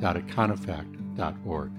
www.econofact.org. 0.00 1.72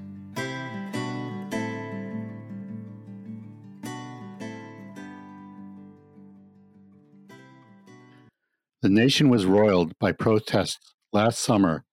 The 8.82 8.90
nation 8.90 9.30
was 9.30 9.46
roiled 9.46 9.98
by 10.00 10.12
protests 10.12 10.96
last 11.12 11.40
summer 11.40 11.84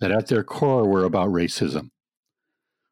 that 0.00 0.12
at 0.12 0.28
their 0.28 0.44
core 0.44 0.86
were 0.86 1.04
about 1.04 1.30
racism. 1.30 1.90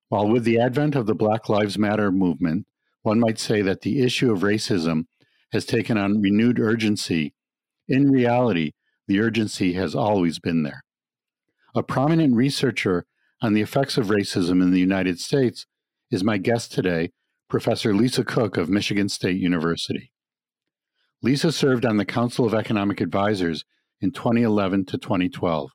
While 0.08 0.28
with 0.28 0.44
the 0.44 0.58
advent 0.58 0.94
of 0.94 1.06
the 1.06 1.14
Black 1.14 1.48
Lives 1.48 1.78
Matter 1.78 2.10
movement, 2.10 2.66
one 3.02 3.20
might 3.20 3.38
say 3.38 3.62
that 3.62 3.82
the 3.82 4.02
issue 4.02 4.32
of 4.32 4.40
racism 4.40 5.04
has 5.52 5.64
taken 5.64 5.96
on 5.96 6.20
renewed 6.20 6.58
urgency. 6.58 7.34
In 7.88 8.10
reality, 8.10 8.72
the 9.06 9.20
urgency 9.20 9.74
has 9.74 9.94
always 9.94 10.38
been 10.38 10.62
there. 10.62 10.82
A 11.74 11.82
prominent 11.82 12.36
researcher 12.36 13.06
on 13.40 13.54
the 13.54 13.62
effects 13.62 13.96
of 13.96 14.08
racism 14.08 14.60
in 14.60 14.72
the 14.72 14.80
United 14.80 15.18
States 15.18 15.64
is 16.10 16.22
my 16.22 16.36
guest 16.36 16.70
today, 16.70 17.12
Professor 17.48 17.94
Lisa 17.94 18.24
Cook 18.24 18.58
of 18.58 18.68
Michigan 18.68 19.08
State 19.08 19.38
University. 19.38 20.12
Lisa 21.22 21.50
served 21.50 21.86
on 21.86 21.96
the 21.96 22.04
Council 22.04 22.44
of 22.44 22.52
Economic 22.52 23.00
Advisors 23.00 23.64
in 24.02 24.10
2011 24.10 24.84
to 24.84 24.98
2012. 24.98 25.70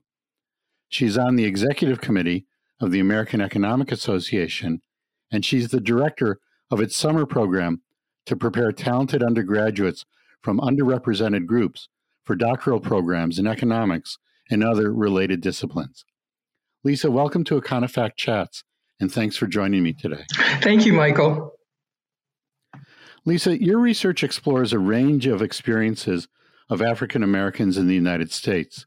She's 0.87 1.17
on 1.17 1.35
the 1.35 1.45
executive 1.45 1.99
committee 1.99 2.45
of 2.79 2.91
the 2.91 2.99
American 2.99 3.41
Economic 3.41 3.91
Association, 3.91 4.81
and 5.31 5.43
she's 5.43 5.69
the 5.69 5.81
director 5.81 6.37
of 6.69 6.79
its 6.79 6.95
summer 6.95 7.25
program 7.25 7.81
to 8.27 8.35
prepare 8.35 8.71
talented 8.71 9.23
undergraduates 9.23 10.05
from 10.43 10.59
underrepresented 10.59 11.47
groups 11.47 11.89
for 12.23 12.35
doctoral 12.35 12.79
programs 12.79 13.39
in 13.39 13.47
economics 13.47 14.19
and 14.49 14.63
other 14.63 14.93
related 14.93 15.41
disciplines. 15.41 16.05
Lisa, 16.83 17.11
welcome 17.11 17.43
to 17.45 17.59
Econofact 17.59 18.15
Chats, 18.17 18.63
and 18.99 19.11
thanks 19.11 19.35
for 19.35 19.47
joining 19.47 19.83
me 19.83 19.93
today. 19.93 20.23
Thank 20.61 20.85
you, 20.85 20.93
Michael. 20.93 21.53
Lisa, 23.25 23.61
your 23.61 23.79
research 23.79 24.23
explores 24.23 24.71
a 24.71 24.79
range 24.79 25.27
of 25.27 25.41
experiences 25.41 26.27
of 26.69 26.81
African 26.81 27.23
Americans 27.23 27.77
in 27.77 27.87
the 27.87 27.95
United 27.95 28.31
States. 28.31 28.85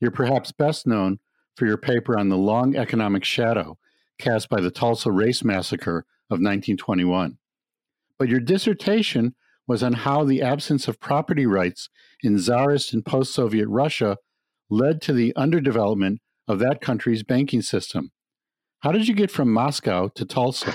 You're 0.00 0.10
perhaps 0.10 0.52
best 0.52 0.86
known 0.86 1.20
for 1.54 1.66
your 1.66 1.78
paper 1.78 2.18
on 2.18 2.28
the 2.28 2.36
long 2.36 2.76
economic 2.76 3.24
shadow 3.24 3.78
cast 4.18 4.48
by 4.48 4.60
the 4.60 4.70
Tulsa 4.70 5.10
Race 5.10 5.42
Massacre 5.42 6.04
of 6.28 6.36
1921. 6.36 7.38
But 8.18 8.28
your 8.28 8.40
dissertation 8.40 9.34
was 9.66 9.82
on 9.82 9.92
how 9.94 10.24
the 10.24 10.42
absence 10.42 10.88
of 10.88 11.00
property 11.00 11.46
rights 11.46 11.88
in 12.22 12.36
Tsarist 12.36 12.92
and 12.92 13.04
post 13.04 13.32
Soviet 13.32 13.68
Russia 13.68 14.18
led 14.72 15.02
to 15.02 15.12
the 15.12 15.34
underdevelopment 15.36 16.16
of 16.48 16.58
that 16.58 16.80
country's 16.80 17.22
banking 17.22 17.62
system. 17.62 18.10
How 18.80 18.90
did 18.90 19.06
you 19.06 19.14
get 19.14 19.30
from 19.30 19.52
Moscow 19.52 20.08
to 20.08 20.24
Tulsa? 20.24 20.74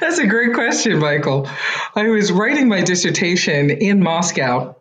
That's 0.00 0.18
a 0.18 0.26
great 0.26 0.54
question, 0.54 0.98
Michael. 0.98 1.48
I 1.94 2.08
was 2.08 2.32
writing 2.32 2.68
my 2.68 2.80
dissertation 2.80 3.70
in 3.70 4.02
Moscow 4.02 4.76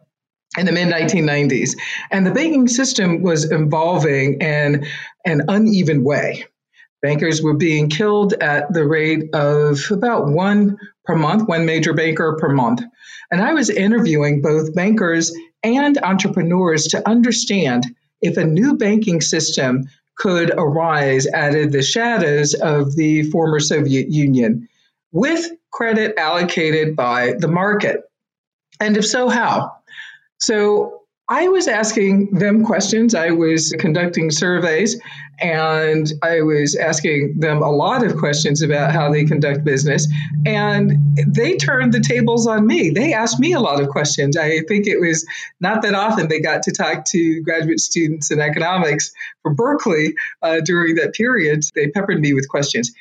in 0.57 0.65
the 0.65 0.71
mid 0.71 0.87
1990s, 0.87 1.75
and 2.11 2.25
the 2.25 2.31
banking 2.31 2.67
system 2.67 3.23
was 3.23 3.51
evolving 3.51 4.39
in 4.41 4.85
an 5.25 5.41
uneven 5.47 6.03
way. 6.03 6.45
Bankers 7.01 7.41
were 7.41 7.57
being 7.57 7.89
killed 7.89 8.33
at 8.33 8.71
the 8.71 8.85
rate 8.85 9.33
of 9.33 9.79
about 9.89 10.27
one 10.27 10.77
per 11.05 11.15
month, 11.15 11.47
one 11.47 11.65
major 11.65 11.93
banker 11.93 12.37
per 12.39 12.49
month. 12.49 12.81
And 13.31 13.41
I 13.41 13.53
was 13.53 13.71
interviewing 13.71 14.41
both 14.41 14.75
bankers 14.75 15.33
and 15.63 15.97
entrepreneurs 16.03 16.85
to 16.89 17.09
understand 17.09 17.85
if 18.21 18.37
a 18.37 18.45
new 18.45 18.77
banking 18.77 19.21
system 19.21 19.83
could 20.15 20.51
arise 20.55 21.27
out 21.33 21.55
of 21.55 21.71
the 21.71 21.81
shadows 21.81 22.53
of 22.53 22.95
the 22.95 23.23
former 23.23 23.59
Soviet 23.59 24.09
Union 24.09 24.67
with 25.11 25.51
credit 25.71 26.15
allocated 26.17 26.95
by 26.95 27.33
the 27.37 27.47
market. 27.47 28.01
And 28.79 28.97
if 28.97 29.05
so, 29.05 29.29
how? 29.29 29.71
So 30.39 31.00
I 31.31 31.47
was 31.47 31.69
asking 31.69 32.31
them 32.31 32.65
questions. 32.65 33.15
I 33.15 33.31
was 33.31 33.73
conducting 33.79 34.31
surveys 34.31 34.99
and 35.39 36.11
I 36.21 36.41
was 36.41 36.75
asking 36.75 37.39
them 37.39 37.63
a 37.63 37.71
lot 37.71 38.05
of 38.05 38.17
questions 38.17 38.61
about 38.61 38.91
how 38.91 39.09
they 39.09 39.23
conduct 39.23 39.63
business. 39.63 40.09
And 40.45 40.91
they 41.25 41.55
turned 41.55 41.93
the 41.93 42.01
tables 42.01 42.47
on 42.47 42.67
me. 42.67 42.89
They 42.89 43.13
asked 43.13 43.39
me 43.39 43.53
a 43.53 43.61
lot 43.61 43.81
of 43.81 43.87
questions. 43.87 44.35
I 44.35 44.59
think 44.67 44.87
it 44.87 44.99
was 44.99 45.25
not 45.61 45.81
that 45.83 45.93
often 45.93 46.27
they 46.27 46.41
got 46.41 46.63
to 46.63 46.71
talk 46.73 47.05
to 47.05 47.41
graduate 47.43 47.79
students 47.79 48.29
in 48.29 48.41
economics 48.41 49.13
from 49.41 49.55
Berkeley 49.55 50.13
uh, 50.41 50.59
during 50.59 50.95
that 50.95 51.13
period. 51.13 51.63
They 51.75 51.87
peppered 51.87 52.19
me 52.19 52.33
with 52.33 52.49
questions. 52.49 52.91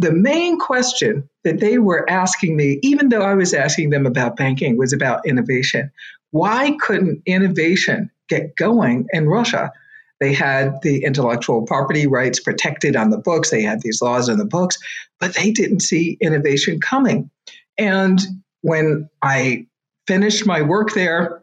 The 0.00 0.12
main 0.12 0.58
question 0.58 1.28
that 1.44 1.60
they 1.60 1.78
were 1.78 2.10
asking 2.10 2.56
me, 2.56 2.80
even 2.82 3.08
though 3.08 3.22
I 3.22 3.34
was 3.34 3.54
asking 3.54 3.90
them 3.90 4.04
about 4.04 4.36
banking, 4.36 4.76
was 4.76 4.92
about 4.92 5.24
innovation. 5.26 5.92
Why 6.30 6.76
couldn't 6.80 7.22
innovation 7.26 8.10
get 8.28 8.56
going 8.56 9.06
in 9.12 9.28
Russia? 9.28 9.72
They 10.20 10.32
had 10.32 10.80
the 10.82 11.04
intellectual 11.04 11.62
property 11.66 12.06
rights 12.06 12.40
protected 12.40 12.96
on 12.96 13.10
the 13.10 13.18
books, 13.18 13.50
they 13.50 13.62
had 13.62 13.82
these 13.82 14.00
laws 14.00 14.28
on 14.28 14.38
the 14.38 14.46
books, 14.46 14.78
but 15.20 15.34
they 15.34 15.50
didn't 15.50 15.80
see 15.80 16.16
innovation 16.20 16.80
coming. 16.80 17.30
And 17.78 18.18
when 18.62 19.08
I 19.22 19.66
finished 20.06 20.46
my 20.46 20.62
work 20.62 20.94
there, 20.94 21.42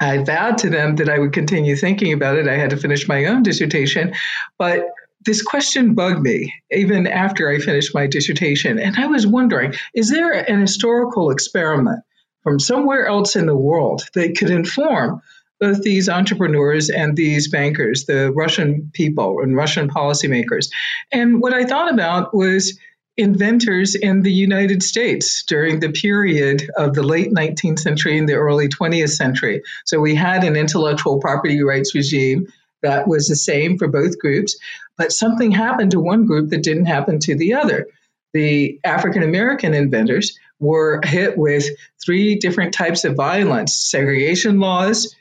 I 0.00 0.18
vowed 0.18 0.58
to 0.58 0.70
them 0.70 0.96
that 0.96 1.08
I 1.08 1.18
would 1.18 1.32
continue 1.32 1.76
thinking 1.76 2.12
about 2.12 2.38
it. 2.38 2.48
I 2.48 2.56
had 2.56 2.70
to 2.70 2.76
finish 2.76 3.08
my 3.08 3.24
own 3.26 3.42
dissertation, 3.42 4.14
but 4.58 4.86
this 5.26 5.42
question 5.42 5.94
bugged 5.94 6.22
me 6.22 6.52
even 6.70 7.06
after 7.06 7.50
I 7.50 7.58
finished 7.58 7.94
my 7.94 8.06
dissertation. 8.06 8.78
And 8.78 8.96
I 8.96 9.06
was 9.06 9.26
wondering 9.26 9.74
is 9.94 10.10
there 10.10 10.32
an 10.32 10.60
historical 10.60 11.30
experiment 11.30 12.00
from 12.42 12.58
somewhere 12.58 13.06
else 13.06 13.36
in 13.36 13.46
the 13.46 13.56
world 13.56 14.02
that 14.14 14.36
could 14.36 14.50
inform 14.50 15.22
both 15.58 15.82
these 15.82 16.08
entrepreneurs 16.08 16.88
and 16.88 17.16
these 17.16 17.50
bankers, 17.50 18.06
the 18.06 18.32
Russian 18.32 18.90
people 18.94 19.40
and 19.42 19.54
Russian 19.54 19.90
policymakers. 19.90 20.70
And 21.12 21.40
what 21.42 21.52
I 21.52 21.64
thought 21.64 21.92
about 21.92 22.34
was 22.34 22.78
inventors 23.16 23.94
in 23.94 24.22
the 24.22 24.32
United 24.32 24.82
States 24.82 25.44
during 25.46 25.78
the 25.78 25.92
period 25.92 26.70
of 26.76 26.94
the 26.94 27.02
late 27.02 27.30
19th 27.30 27.80
century 27.80 28.18
and 28.18 28.26
the 28.26 28.34
early 28.34 28.68
20th 28.68 29.10
century. 29.10 29.62
So 29.84 30.00
we 30.00 30.14
had 30.14 30.44
an 30.44 30.56
intellectual 30.56 31.20
property 31.20 31.62
rights 31.62 31.94
regime 31.94 32.46
that 32.82 33.06
was 33.06 33.28
the 33.28 33.36
same 33.36 33.76
for 33.76 33.88
both 33.88 34.18
groups, 34.18 34.56
but 34.96 35.12
something 35.12 35.50
happened 35.50 35.90
to 35.90 36.00
one 36.00 36.24
group 36.24 36.48
that 36.50 36.62
didn't 36.62 36.86
happen 36.86 37.18
to 37.20 37.36
the 37.36 37.54
other. 37.54 37.88
The 38.32 38.80
African 38.84 39.22
American 39.22 39.74
inventors 39.74 40.38
were 40.58 41.00
hit 41.04 41.36
with 41.36 41.66
three 42.04 42.36
different 42.36 42.72
types 42.72 43.04
of 43.04 43.14
violence 43.14 43.74
segregation 43.90 44.58
laws, 44.60 45.14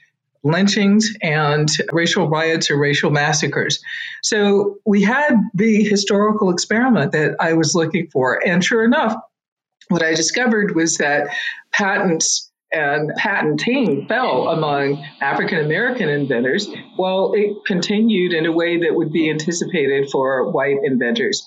lynchings, 0.43 1.09
and 1.21 1.69
racial 1.91 2.29
riots 2.29 2.71
or 2.71 2.77
racial 2.77 3.11
massacres. 3.11 3.81
So 4.23 4.77
we 4.85 5.01
had 5.03 5.35
the 5.53 5.83
historical 5.83 6.49
experiment 6.49 7.11
that 7.11 7.35
I 7.39 7.53
was 7.53 7.75
looking 7.75 8.07
for. 8.07 8.39
And 8.45 8.63
sure 8.63 8.85
enough, 8.85 9.15
what 9.89 10.03
I 10.03 10.13
discovered 10.13 10.75
was 10.75 10.97
that 10.97 11.27
patents 11.71 12.49
and 12.71 13.11
patenting 13.15 14.07
fell 14.07 14.49
among 14.49 15.03
African 15.21 15.65
American 15.65 16.07
inventors, 16.07 16.69
while 16.97 17.33
it 17.35 17.65
continued 17.65 18.31
in 18.31 18.45
a 18.45 18.51
way 18.51 18.81
that 18.81 18.93
would 18.93 19.11
be 19.11 19.29
anticipated 19.29 20.09
for 20.11 20.51
white 20.51 20.77
inventors. 20.83 21.45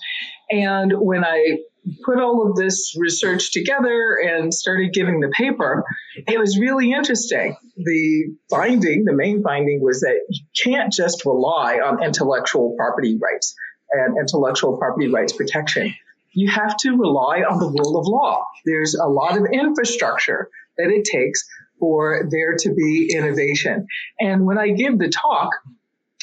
And 0.51 0.93
when 0.93 1.25
I 1.25 1.59
put 2.05 2.19
all 2.19 2.49
of 2.49 2.57
this 2.57 2.95
research 2.99 3.53
together 3.53 4.17
and 4.17 4.53
started 4.55 4.93
giving 4.93 5.21
the 5.21 5.29
paper, 5.29 5.85
it 6.15 6.39
was 6.39 6.59
really 6.59 6.93
interesting. 6.93 7.57
The 7.77 8.37
finding, 8.51 9.05
the 9.05 9.13
main 9.13 9.43
finding 9.43 9.81
was 9.83 10.01
that 10.01 10.21
you 10.29 10.45
can't 10.65 10.93
just 10.93 11.25
rely 11.27 11.77
on 11.77 12.03
intellectual 12.03 12.75
property 12.79 13.19
rights 13.21 13.55
and 13.91 14.17
intellectual 14.19 14.77
property 14.77 15.09
rights 15.09 15.33
protection. 15.33 15.95
You 16.33 16.51
have 16.51 16.77
to 16.79 16.93
rely 16.93 17.43
on 17.43 17.59
the 17.59 17.67
rule 17.67 17.99
of 17.99 18.07
law. 18.07 18.47
There's 18.65 18.95
a 18.95 19.07
lot 19.07 19.37
of 19.37 19.47
infrastructure 19.53 20.49
that 20.79 20.89
it 20.89 21.05
takes 21.05 21.45
for 21.79 22.29
there 22.31 22.57
to 22.59 22.73
be 22.73 23.11
innovation. 23.13 23.87
And 24.21 24.47
when 24.47 24.57
I 24.57 24.69
give 24.71 24.99
the 24.99 25.09
talk, 25.09 25.51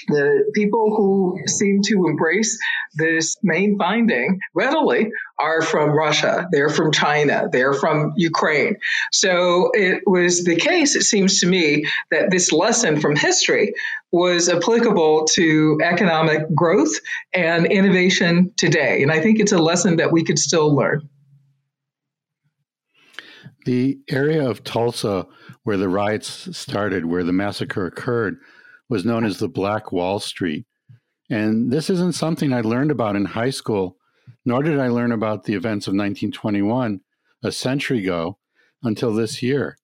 the 0.09 0.51
people 0.53 0.95
who 0.95 1.39
seem 1.47 1.81
to 1.83 2.07
embrace 2.07 2.59
this 2.95 3.37
main 3.43 3.77
finding 3.77 4.39
readily 4.53 5.09
are 5.39 5.61
from 5.61 5.91
Russia, 5.91 6.47
they're 6.51 6.69
from 6.69 6.91
China, 6.91 7.47
they're 7.51 7.73
from 7.73 8.13
Ukraine. 8.17 8.75
So 9.11 9.71
it 9.73 10.03
was 10.05 10.43
the 10.43 10.55
case, 10.55 10.95
it 10.95 11.03
seems 11.03 11.39
to 11.39 11.47
me, 11.47 11.85
that 12.11 12.31
this 12.31 12.51
lesson 12.51 12.99
from 12.99 13.15
history 13.15 13.73
was 14.11 14.49
applicable 14.49 15.25
to 15.33 15.79
economic 15.83 16.43
growth 16.53 16.91
and 17.33 17.65
innovation 17.67 18.51
today. 18.57 19.01
And 19.03 19.11
I 19.11 19.21
think 19.21 19.39
it's 19.39 19.51
a 19.51 19.57
lesson 19.57 19.97
that 19.97 20.11
we 20.11 20.23
could 20.23 20.39
still 20.39 20.75
learn. 20.75 21.07
The 23.65 23.99
area 24.09 24.49
of 24.49 24.63
Tulsa 24.63 25.27
where 25.63 25.77
the 25.77 25.89
riots 25.89 26.57
started, 26.57 27.05
where 27.05 27.23
the 27.23 27.33
massacre 27.33 27.85
occurred, 27.85 28.39
was 28.89 29.05
known 29.05 29.23
as 29.23 29.37
the 29.37 29.47
Black 29.47 29.91
Wall 29.91 30.19
Street. 30.19 30.65
And 31.29 31.71
this 31.71 31.89
isn't 31.89 32.15
something 32.15 32.51
I 32.51 32.61
learned 32.61 32.91
about 32.91 33.15
in 33.15 33.25
high 33.25 33.51
school, 33.51 33.97
nor 34.45 34.63
did 34.63 34.79
I 34.79 34.87
learn 34.87 35.11
about 35.11 35.43
the 35.43 35.53
events 35.53 35.87
of 35.87 35.91
1921, 35.91 37.01
a 37.43 37.51
century 37.51 37.99
ago, 37.99 38.39
until 38.81 39.13
this 39.13 39.43
year. 39.43 39.77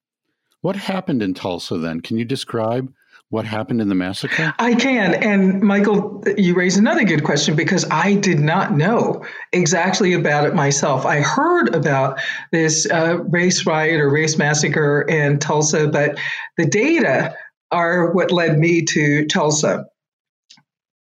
What 0.61 0.75
happened 0.75 1.21
in 1.21 1.35
Tulsa 1.35 1.77
then? 1.77 2.01
Can 2.01 2.17
you 2.17 2.25
describe 2.25 2.91
what 3.29 3.45
happened 3.45 3.81
in 3.81 3.89
the 3.89 3.95
massacre? 3.95 4.53
I 4.57 4.73
can. 4.75 5.13
And 5.15 5.61
Michael, 5.61 6.23
you 6.37 6.55
raise 6.55 6.77
another 6.77 7.03
good 7.03 7.23
question 7.23 7.55
because 7.55 7.85
I 7.91 8.15
did 8.15 8.39
not 8.39 8.73
know 8.73 9.25
exactly 9.51 10.13
about 10.13 10.45
it 10.47 10.55
myself. 10.55 11.05
I 11.05 11.21
heard 11.21 11.75
about 11.75 12.19
this 12.51 12.89
uh, 12.89 13.19
race 13.23 13.65
riot 13.65 13.99
or 13.99 14.09
race 14.09 14.37
massacre 14.37 15.01
in 15.01 15.39
Tulsa, 15.39 15.87
but 15.87 16.17
the 16.57 16.65
data 16.65 17.35
are 17.75 18.12
what 18.12 18.31
led 18.31 18.57
me 18.57 18.83
to 18.83 19.25
Tulsa. 19.27 19.86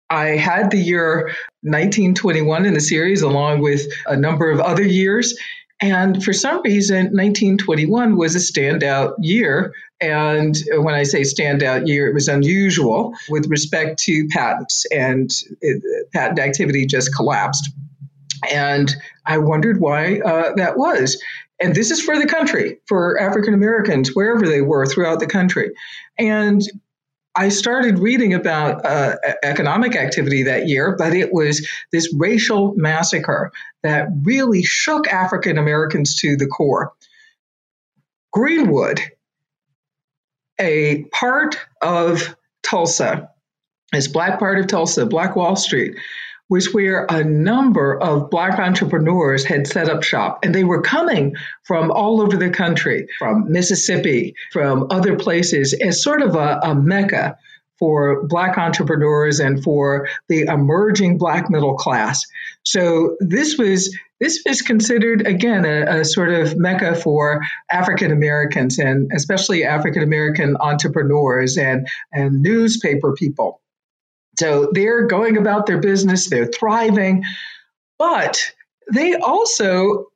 I 0.09 0.37
had 0.37 0.69
the 0.69 0.77
year 0.77 1.31
1921 1.61 2.65
in 2.65 2.73
the 2.73 2.81
series, 2.81 3.21
along 3.21 3.61
with 3.61 3.87
a 4.05 4.15
number 4.15 4.51
of 4.51 4.59
other 4.59 4.83
years. 4.83 5.37
And 5.81 6.23
for 6.23 6.33
some 6.33 6.61
reason, 6.63 7.07
1921 7.07 8.17
was 8.17 8.35
a 8.35 8.39
standout 8.39 9.13
year. 9.19 9.73
And 10.01 10.55
when 10.73 10.93
I 10.93 11.03
say 11.03 11.21
standout 11.21 11.87
year, 11.87 12.07
it 12.07 12.13
was 12.13 12.27
unusual 12.27 13.13
with 13.29 13.47
respect 13.47 13.99
to 14.03 14.27
patents, 14.27 14.85
and 14.91 15.31
it, 15.61 15.81
patent 16.13 16.39
activity 16.39 16.85
just 16.85 17.15
collapsed. 17.15 17.69
And 18.51 18.93
I 19.25 19.37
wondered 19.37 19.79
why 19.79 20.19
uh, 20.19 20.53
that 20.55 20.77
was. 20.77 21.21
And 21.61 21.73
this 21.73 21.91
is 21.91 22.01
for 22.01 22.17
the 22.17 22.27
country, 22.27 22.79
for 22.87 23.19
African 23.19 23.53
Americans, 23.53 24.09
wherever 24.13 24.45
they 24.47 24.61
were 24.61 24.85
throughout 24.85 25.19
the 25.19 25.27
country. 25.27 25.71
And 26.17 26.61
I 27.37 27.49
started 27.49 27.99
reading 27.99 28.33
about 28.33 28.85
uh, 28.85 29.15
economic 29.43 29.95
activity 29.95 30.43
that 30.43 30.67
year, 30.67 30.95
but 30.97 31.13
it 31.13 31.33
was 31.33 31.67
this 31.91 32.13
racial 32.17 32.73
massacre 32.77 33.51
that 33.83 34.07
really 34.23 34.63
shook 34.63 35.07
African 35.07 35.57
Americans 35.57 36.15
to 36.21 36.37
the 36.37 36.47
core. 36.47 36.93
Greenwood, 38.31 39.01
a 40.59 41.03
part 41.05 41.57
of 41.81 42.35
Tulsa, 42.63 43.29
this 43.91 44.07
black 44.07 44.39
part 44.39 44.59
of 44.59 44.67
Tulsa, 44.67 45.05
Black 45.05 45.35
Wall 45.35 45.55
Street, 45.55 45.95
was 46.49 46.73
where 46.73 47.05
a 47.09 47.23
number 47.23 48.01
of 48.01 48.29
Black 48.29 48.59
entrepreneurs 48.59 49.43
had 49.43 49.67
set 49.67 49.89
up 49.89 50.03
shop. 50.03 50.39
And 50.43 50.53
they 50.53 50.63
were 50.63 50.81
coming 50.81 51.35
from 51.63 51.91
all 51.91 52.21
over 52.21 52.37
the 52.37 52.49
country, 52.49 53.07
from 53.17 53.51
Mississippi, 53.51 54.35
from 54.51 54.87
other 54.91 55.17
places, 55.17 55.73
as 55.73 56.03
sort 56.03 56.21
of 56.21 56.35
a, 56.35 56.59
a 56.61 56.75
mecca 56.75 57.37
for 57.77 58.25
Black 58.27 58.57
entrepreneurs 58.57 59.39
and 59.39 59.63
for 59.63 60.07
the 60.29 60.43
emerging 60.43 61.17
Black 61.17 61.49
middle 61.49 61.75
class. 61.75 62.21
So 62.63 63.17
this 63.19 63.57
was 63.57 63.95
this 64.21 64.41
was 64.45 64.61
considered 64.61 65.27
again 65.27 65.65
a, 65.65 65.99
a 65.99 66.05
sort 66.05 66.29
of 66.29 66.55
mecca 66.57 66.95
for 66.95 67.41
African 67.69 68.11
Americans 68.11 68.79
and 68.79 69.11
especially 69.13 69.65
African 69.65 70.03
American 70.03 70.55
entrepreneurs 70.57 71.57
and 71.57 71.87
and 72.13 72.41
newspaper 72.41 73.13
people. 73.13 73.61
So 74.37 74.69
they're 74.71 75.07
going 75.07 75.37
about 75.37 75.65
their 75.65 75.79
business, 75.79 76.29
they're 76.29 76.47
thriving, 76.47 77.23
but 77.97 78.41
they 78.91 79.15
also 79.15 80.07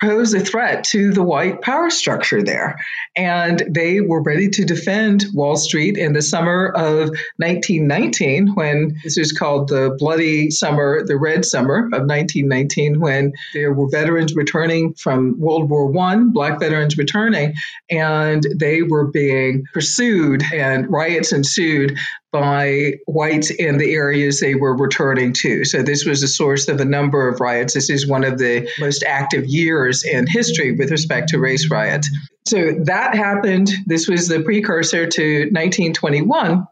pose 0.00 0.32
a 0.32 0.40
threat 0.40 0.84
to 0.84 1.12
the 1.12 1.22
white 1.22 1.60
power 1.60 1.90
structure 1.90 2.42
there. 2.42 2.76
And 3.16 3.62
they 3.68 4.00
were 4.00 4.22
ready 4.22 4.48
to 4.50 4.64
defend 4.64 5.26
Wall 5.34 5.56
Street 5.56 5.98
in 5.98 6.12
the 6.12 6.22
summer 6.22 6.68
of 6.68 7.10
1919, 7.38 8.54
when 8.54 8.96
this 9.02 9.18
was 9.18 9.32
called 9.32 9.68
the 9.68 9.96
Bloody 9.98 10.50
Summer, 10.50 11.04
the 11.04 11.16
Red 11.16 11.44
Summer 11.44 11.86
of 11.86 12.06
1919, 12.06 13.00
when 13.00 13.32
there 13.54 13.72
were 13.72 13.88
veterans 13.90 14.34
returning 14.34 14.94
from 14.94 15.38
World 15.38 15.68
War 15.68 15.92
I, 15.98 16.16
black 16.32 16.60
veterans 16.60 16.96
returning, 16.96 17.54
and 17.90 18.44
they 18.54 18.82
were 18.82 19.08
being 19.08 19.64
pursued 19.72 20.44
and 20.52 20.90
riots 20.90 21.32
ensued 21.32 21.98
by 22.32 22.94
whites 23.06 23.50
in 23.50 23.78
the 23.78 23.94
areas 23.94 24.40
they 24.40 24.54
were 24.54 24.76
returning 24.76 25.32
to. 25.32 25.64
So 25.64 25.82
this 25.82 26.04
was 26.04 26.22
a 26.22 26.28
source 26.28 26.68
of 26.68 26.80
a 26.80 26.84
number 26.84 27.28
of 27.28 27.40
riots. 27.40 27.74
This 27.74 27.90
is 27.90 28.06
one 28.06 28.24
of 28.24 28.38
the 28.38 28.68
most 28.78 29.02
active 29.02 29.46
years 29.46 30.04
in 30.04 30.26
history 30.26 30.72
with 30.72 30.90
respect 30.90 31.30
to 31.30 31.38
race 31.38 31.70
riots. 31.70 32.10
So 32.46 32.72
that 32.84 33.14
happened. 33.14 33.70
This 33.86 34.08
was 34.08 34.28
the 34.28 34.42
precursor 34.42 35.06
to 35.06 35.38
1921 35.50 36.66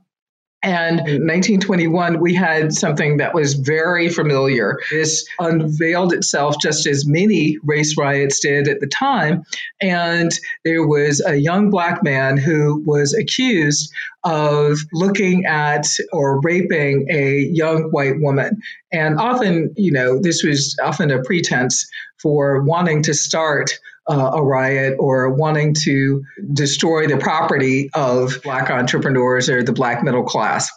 and 0.66 0.98
in 0.98 1.22
1921, 1.22 2.18
we 2.18 2.34
had 2.34 2.72
something 2.72 3.18
that 3.18 3.34
was 3.34 3.54
very 3.54 4.08
familiar. 4.08 4.80
This 4.90 5.24
unveiled 5.38 6.12
itself 6.12 6.56
just 6.60 6.88
as 6.88 7.06
many 7.06 7.56
race 7.62 7.96
riots 7.96 8.40
did 8.40 8.66
at 8.66 8.80
the 8.80 8.88
time. 8.88 9.44
And 9.80 10.32
there 10.64 10.84
was 10.84 11.24
a 11.24 11.36
young 11.36 11.70
black 11.70 12.02
man 12.02 12.36
who 12.36 12.82
was 12.84 13.14
accused 13.14 13.92
of 14.24 14.78
looking 14.92 15.46
at 15.46 15.86
or 16.12 16.40
raping 16.40 17.06
a 17.12 17.48
young 17.52 17.84
white 17.92 18.18
woman. 18.18 18.60
And 18.90 19.20
often, 19.20 19.72
you 19.76 19.92
know, 19.92 20.18
this 20.18 20.42
was 20.42 20.76
often 20.82 21.12
a 21.12 21.22
pretense 21.22 21.88
for 22.20 22.60
wanting 22.62 23.04
to 23.04 23.14
start 23.14 23.78
uh, 24.08 24.32
a 24.34 24.42
riot 24.42 24.96
or 24.98 25.30
wanting 25.30 25.74
to 25.84 26.24
destroy 26.52 27.06
the 27.06 27.16
property 27.16 27.90
of 27.94 28.40
Black 28.42 28.70
entrepreneurs 28.70 29.48
or 29.48 29.62
the 29.62 29.72
Black 29.72 30.02
middle 30.02 30.24
class. 30.24 30.70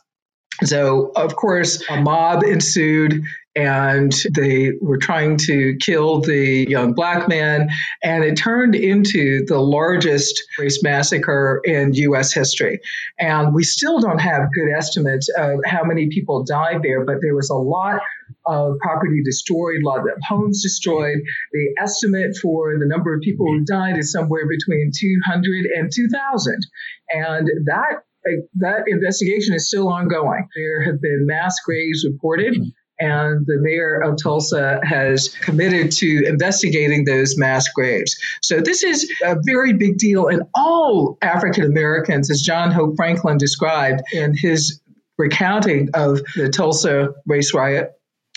So, 0.63 1.12
of 1.15 1.36
course, 1.36 1.83
a 1.89 2.01
mob 2.01 2.43
ensued 2.43 3.24
and 3.60 4.13
they 4.34 4.72
were 4.80 4.98
trying 4.98 5.36
to 5.36 5.75
kill 5.82 6.22
the 6.22 6.66
young 6.70 6.94
black 6.94 7.28
man. 7.28 7.70
And 8.01 8.24
it 8.24 8.38
turned 8.38 8.74
into 8.74 9.46
the 9.46 9.60
largest 9.60 10.42
race 10.58 10.82
massacre 10.82 11.60
in 11.66 11.94
U.S. 11.94 12.32
history. 12.32 12.80
And 13.20 13.54
we 13.54 13.63
still 13.63 14.00
don't 14.00 14.20
have 14.20 14.44
good 14.56 14.72
estimates 14.72 15.30
of 15.38 15.60
how 15.66 15.84
many 15.84 16.08
people 16.08 16.46
died 16.46 16.84
there, 16.84 17.04
but 17.04 17.18
there 17.22 17.36
was 17.36 17.50
a 17.50 17.56
lot 17.56 18.00
of 18.46 18.78
property 18.80 19.22
destroyed, 19.24 19.82
a 19.84 19.86
lot 19.86 20.00
of 20.00 20.06
homes 20.25 20.63
destroyed. 20.63 21.18
The 21.51 21.75
estimate 21.82 22.38
for 22.42 22.80
the 22.80 22.88
number 22.88 23.13
of 23.13 23.20
people 23.22 23.46
who 23.46 23.66
died 23.66 23.98
is 23.98 24.12
somewhere 24.13 24.48
between 24.48 24.92
200 24.98 25.66
and 25.75 25.92
2,000. 25.94 26.60
And 27.12 27.50
that 27.66 28.04
that 28.56 28.84
investigation 28.88 29.56
is 29.56 29.68
still 29.68 29.88
ongoing. 29.88 30.48
There 30.56 30.84
have 30.84 31.01
been 31.01 31.25
mass 31.25 31.56
graves 31.66 32.06
reported. 32.06 32.56
And 33.00 33.46
the 33.46 33.58
mayor 33.62 34.01
of 34.01 34.18
Tulsa 34.22 34.79
has 34.84 35.29
committed 35.41 35.91
to 35.94 36.24
investigating 36.25 37.06
those 37.06 37.38
mass 37.38 37.68
graves. 37.70 38.18
So, 38.41 38.60
this 38.60 38.84
is 38.84 39.10
a 39.24 39.38
very 39.46 39.74
big 39.74 39.98
deal. 39.98 40.27
And 40.27 40.44
all 40.53 41.18
African 41.22 41.63
Americans, 41.63 42.29
as 42.29 42.41
John 42.41 42.72
Hope 42.72 42.96
Franklin 42.98 43.38
described 43.38 44.01
in 44.12 44.36
his 44.36 44.82
recounting 45.18 45.89
of 45.94 46.22
the 46.36 46.50
Tulsa 46.50 47.10
race 47.25 47.53
riot, 47.53 47.91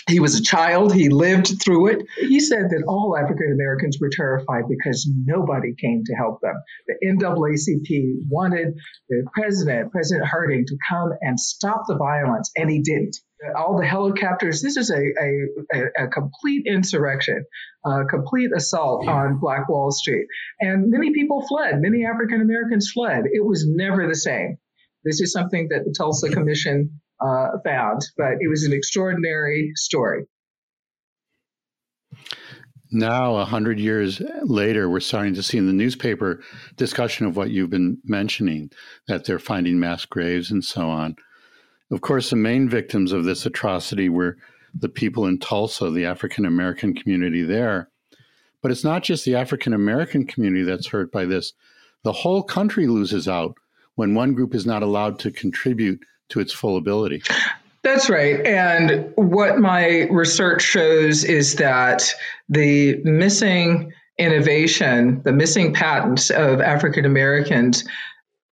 he 0.07 0.19
was 0.19 0.35
a 0.35 0.43
child. 0.43 0.93
He 0.93 1.09
lived 1.09 1.61
through 1.63 1.87
it. 1.87 2.05
He 2.17 2.39
said 2.39 2.69
that 2.69 2.83
all 2.87 3.17
African 3.17 3.51
Americans 3.53 3.97
were 4.01 4.09
terrified 4.11 4.63
because 4.67 5.09
nobody 5.25 5.73
came 5.79 6.03
to 6.05 6.13
help 6.13 6.41
them. 6.41 6.55
The 6.87 6.95
NAACP 7.05 8.27
wanted 8.29 8.73
the 9.09 9.25
president, 9.33 9.91
President 9.91 10.27
Harding, 10.27 10.65
to 10.67 10.77
come 10.89 11.11
and 11.21 11.39
stop 11.39 11.83
the 11.87 11.95
violence, 11.95 12.51
and 12.55 12.69
he 12.69 12.81
didn't. 12.81 13.17
All 13.57 13.77
the 13.77 13.85
helicopters, 13.85 14.61
this 14.61 14.77
is 14.77 14.89
a, 14.89 15.01
a, 15.73 16.05
a 16.05 16.07
complete 16.07 16.65
insurrection, 16.65 17.43
a 17.85 18.05
complete 18.05 18.51
assault 18.55 19.07
on 19.07 19.39
Black 19.39 19.67
Wall 19.67 19.91
Street. 19.91 20.27
And 20.61 20.89
many 20.89 21.13
people 21.13 21.45
fled. 21.47 21.81
Many 21.81 22.05
African 22.05 22.41
Americans 22.41 22.91
fled. 22.93 23.23
It 23.25 23.45
was 23.45 23.65
never 23.67 24.07
the 24.07 24.15
same. 24.15 24.57
This 25.03 25.19
is 25.19 25.33
something 25.33 25.67
that 25.71 25.83
the 25.83 25.93
Tulsa 25.97 26.29
Commission 26.29 27.01
uh, 27.23 27.47
found, 27.63 28.01
but 28.17 28.33
it 28.39 28.49
was 28.49 28.63
an 28.63 28.73
extraordinary 28.73 29.71
story. 29.75 30.25
Now, 32.91 33.37
a 33.37 33.45
hundred 33.45 33.79
years 33.79 34.21
later, 34.43 34.87
we're 34.87 34.99
starting 34.99 35.33
to 35.33 35.43
see 35.43 35.57
in 35.57 35.65
the 35.65 35.73
newspaper 35.73 36.43
discussion 36.75 37.25
of 37.25 37.35
what 37.35 37.49
you've 37.49 37.71
been 37.71 37.97
mentioning 38.03 38.69
that 39.07 39.25
they're 39.25 39.39
finding 39.39 39.79
mass 39.79 40.05
graves 40.05 40.51
and 40.51 40.63
so 40.63 40.89
on. 40.89 41.15
Of 41.91 42.01
course, 42.01 42.29
the 42.29 42.35
main 42.35 42.69
victims 42.69 43.11
of 43.11 43.23
this 43.23 43.47
atrocity 43.47 44.09
were 44.09 44.37
the 44.75 44.89
people 44.89 45.25
in 45.25 45.39
Tulsa, 45.39 45.89
the 45.89 46.05
African 46.05 46.45
American 46.45 46.93
community 46.93 47.43
there. 47.43 47.89
But 48.61 48.71
it's 48.71 48.83
not 48.83 49.03
just 49.03 49.25
the 49.25 49.35
African 49.35 49.73
American 49.73 50.25
community 50.25 50.63
that's 50.63 50.87
hurt 50.87 51.11
by 51.11 51.25
this. 51.25 51.53
The 52.03 52.13
whole 52.13 52.43
country 52.43 52.87
loses 52.87 53.27
out 53.27 53.57
when 53.95 54.13
one 54.13 54.33
group 54.33 54.53
is 54.53 54.65
not 54.65 54.83
allowed 54.83 55.19
to 55.19 55.31
contribute 55.31 55.99
to 56.29 56.39
its 56.39 56.53
full 56.53 56.77
ability. 56.77 57.21
That's 57.83 58.09
right. 58.09 58.45
And 58.45 59.11
what 59.15 59.59
my 59.59 60.07
research 60.09 60.61
shows 60.61 61.25
is 61.25 61.55
that 61.55 62.09
the 62.47 63.01
missing 63.03 63.91
innovation, 64.17 65.21
the 65.25 65.33
missing 65.33 65.73
patents 65.73 66.29
of 66.29 66.61
African 66.61 67.03
Americans 67.05 67.83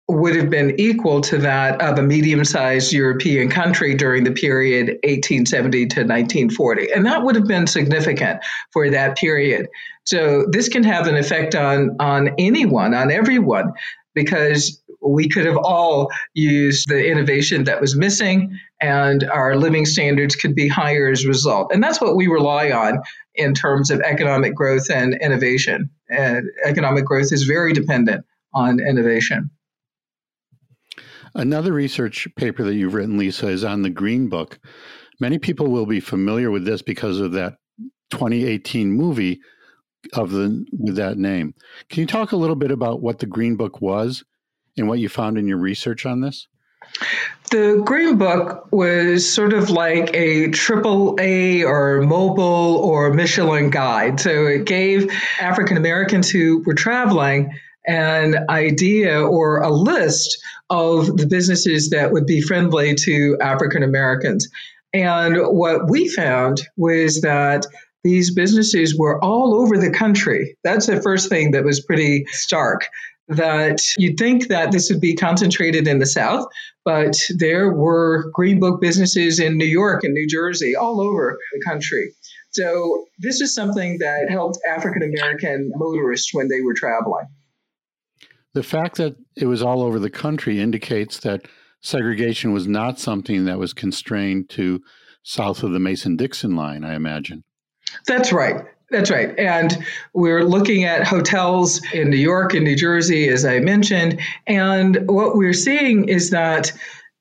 would 0.08 0.36
have 0.36 0.50
been 0.50 0.80
equal 0.80 1.22
to 1.22 1.38
that 1.38 1.80
of 1.82 2.00
a 2.00 2.02
medium 2.02 2.44
sized 2.44 2.92
European 2.92 3.48
country 3.50 3.94
during 3.94 4.24
the 4.24 4.32
period 4.32 4.88
1870 5.04 5.86
to 5.86 6.00
1940. 6.00 6.92
And 6.92 7.06
that 7.06 7.24
would 7.24 7.36
have 7.36 7.46
been 7.46 7.68
significant 7.68 8.42
for 8.74 8.90
that 8.90 9.16
period. 9.16 9.68
So 10.06 10.48
this 10.50 10.68
can 10.68 10.84
have 10.84 11.06
an 11.06 11.16
effect 11.16 11.54
on, 11.54 11.96
on 12.00 12.32
anyone, 12.40 12.96
on 12.96 13.12
everyone, 13.12 13.74
because 14.16 14.79
we 15.02 15.30
could 15.30 15.46
have 15.46 15.58
all 15.58 16.10
used 16.34 16.88
the 16.90 17.10
innovation 17.10 17.64
that 17.64 17.80
was 17.82 17.96
missing 17.96 18.58
and 18.82 19.24
our 19.26 19.56
living 19.56 19.86
standards 19.86 20.36
could 20.36 20.56
be 20.56 20.68
higher 20.68 21.10
as 21.10 21.24
a 21.24 21.28
result. 21.28 21.72
And 21.74 21.84
that's 21.84 22.02
what 22.02 22.16
we 22.16 22.28
rely 22.28 22.72
on 22.72 23.00
in 23.36 23.54
terms 23.54 23.92
of 23.92 24.02
economic 24.02 24.56
growth 24.56 24.90
and 24.90 25.16
innovation. 25.22 25.90
And 26.10 26.50
economic 26.66 27.06
growth 27.06 27.32
is 27.32 27.44
very 27.44 27.74
dependent 27.74 28.26
on 28.54 28.80
innovation. 28.80 29.50
Another 31.36 31.72
research 31.72 32.28
paper 32.36 32.64
that 32.64 32.76
you've 32.76 32.96
written, 32.96 33.18
Lisa, 33.18 33.48
is 33.48 33.64
on 33.64 33.84
the 33.84 33.90
Green 33.90 34.30
Book. 34.30 34.60
Many 35.20 35.38
people 35.38 35.68
will 35.68 35.86
be 35.86 36.00
familiar 36.00 36.50
with 36.50 36.66
this 36.66 36.82
because 36.82 37.20
of 37.20 37.34
that 37.34 37.58
2018 38.12 38.92
movie 38.92 39.40
of 40.14 40.32
the 40.32 40.66
with 40.72 40.96
that 40.96 41.18
name. 41.18 41.54
Can 41.90 42.02
you 42.02 42.08
talk 42.08 42.32
a 42.32 42.38
little 42.38 42.56
bit 42.56 42.72
about 42.72 43.02
what 43.02 43.20
the 43.20 43.26
Green 43.26 43.56
Book 43.56 43.82
was 43.82 44.24
and 44.80 44.88
what 44.88 45.00
you 45.00 45.10
found 45.10 45.38
in 45.38 45.48
your 45.48 45.58
research 45.58 46.06
on 46.06 46.22
this? 46.22 46.48
The 47.52 47.82
Green 47.84 48.18
Book 48.18 48.68
was 48.72 49.32
sort 49.32 49.54
of 49.54 49.70
like 49.70 50.12
a 50.14 50.50
triple 50.50 51.18
A 51.20 51.64
or 51.64 52.02
Mobil 52.02 52.40
or 52.40 53.14
Michelin 53.14 53.70
guide. 53.70 54.20
So 54.20 54.46
it 54.48 54.66
gave 54.66 55.12
African 55.40 55.78
Americans 55.78 56.30
who 56.30 56.64
were 56.66 56.76
traveling 56.76 57.52
an 57.88 58.46
idea 58.50 59.20
or 59.22 59.62
a 59.62 59.72
list 59.72 60.40
of 60.70 61.18
the 61.18 61.26
businesses 61.26 61.90
that 61.90 62.12
would 62.12 62.28
be 62.28 62.42
friendly 62.42 62.94
to 62.94 63.38
African 63.42 63.82
Americans. 63.82 64.48
And 64.94 65.38
what 65.38 65.90
we 65.90 66.08
found 66.08 66.62
was 66.78 67.22
that 67.22 67.66
these 68.04 68.34
businesses 68.34 68.98
were 68.98 69.24
all 69.24 69.56
over 69.56 69.78
the 69.78 69.92
country. 69.92 70.56
That's 70.64 70.86
the 70.86 71.02
first 71.02 71.30
thing 71.30 71.52
that 71.52 71.66
was 71.66 71.82
pretty 71.82 72.26
stark. 72.30 72.88
That 73.30 73.80
you'd 73.98 74.18
think 74.18 74.48
that 74.48 74.72
this 74.72 74.90
would 74.90 75.00
be 75.00 75.16
concentrated 75.16 75.88
in 75.88 76.00
the 76.00 76.06
South, 76.08 76.48
but 76.84 77.16
there 77.38 77.72
were 77.72 78.32
Green 78.34 78.60
Book 78.60 78.82
businesses 78.82 79.40
in 79.40 79.56
New 79.58 79.66
York 79.66 80.04
and 80.04 80.14
New 80.14 80.28
Jersey, 80.28 80.76
all 80.76 81.00
over 81.00 81.38
the 81.54 81.62
country. 81.64 82.12
So 82.52 83.06
this 83.20 83.40
is 83.40 83.54
something 83.54 84.00
that 84.00 84.32
helped 84.32 84.58
African 84.68 85.04
American 85.04 85.72
motorists 85.76 86.34
when 86.34 86.48
they 86.48 86.62
were 86.62 86.74
traveling. 86.74 87.28
The 88.54 88.64
fact 88.64 88.98
that 88.98 89.16
it 89.38 89.46
was 89.46 89.62
all 89.62 89.84
over 89.84 90.00
the 90.00 90.10
country 90.10 90.60
indicates 90.60 91.20
that 91.20 91.48
segregation 91.82 92.52
was 92.52 92.68
not 92.68 93.00
something 93.00 93.46
that 93.46 93.60
was 93.60 93.74
constrained 93.74 94.50
to 94.50 94.82
south 95.22 95.62
of 95.62 95.72
the 95.72 95.80
Mason 95.80 96.16
Dixon 96.16 96.56
line, 96.56 96.84
I 96.84 96.96
imagine. 96.96 97.44
That's 98.08 98.34
right. 98.34 98.66
That's 98.92 99.12
right. 99.12 99.38
And 99.38 99.78
we're 100.14 100.44
looking 100.44 100.84
at 100.84 101.06
hotels 101.06 101.82
in 101.94 102.10
New 102.10 102.18
York 102.18 102.54
and 102.54 102.64
New 102.64 102.76
Jersey, 102.76 103.30
as 103.30 103.46
I 103.46 103.60
mentioned. 103.60 104.20
And 104.48 105.08
what 105.08 105.36
we're 105.36 105.54
seeing 105.54 106.10
is 106.10 106.32
that 106.32 106.72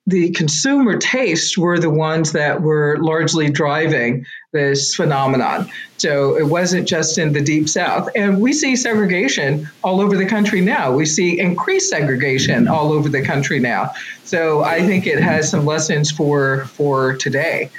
the 0.06 0.30
consumer 0.30 0.96
tastes 0.96 1.58
were 1.58 1.78
the 1.78 1.90
ones 1.90 2.32
that 2.32 2.62
were 2.62 2.96
largely 2.98 3.50
driving 3.50 4.24
this 4.52 4.94
phenomenon. 4.94 5.70
So 5.98 6.34
it 6.38 6.46
wasn't 6.46 6.88
just 6.88 7.18
in 7.18 7.34
the 7.34 7.42
deep 7.42 7.68
south. 7.68 8.08
And 8.16 8.40
we 8.40 8.54
see 8.54 8.74
segregation 8.74 9.68
all 9.84 10.00
over 10.00 10.16
the 10.16 10.24
country 10.24 10.62
now. 10.62 10.90
We 10.90 11.04
see 11.04 11.38
increased 11.38 11.90
segregation 11.90 12.68
all 12.68 12.90
over 12.90 13.10
the 13.10 13.22
country 13.22 13.60
now. 13.60 13.92
So 14.24 14.64
I 14.64 14.80
think 14.80 15.06
it 15.06 15.20
has 15.22 15.50
some 15.50 15.66
lessons 15.66 16.10
for 16.10 16.64
for 16.66 17.14
today. 17.18 17.70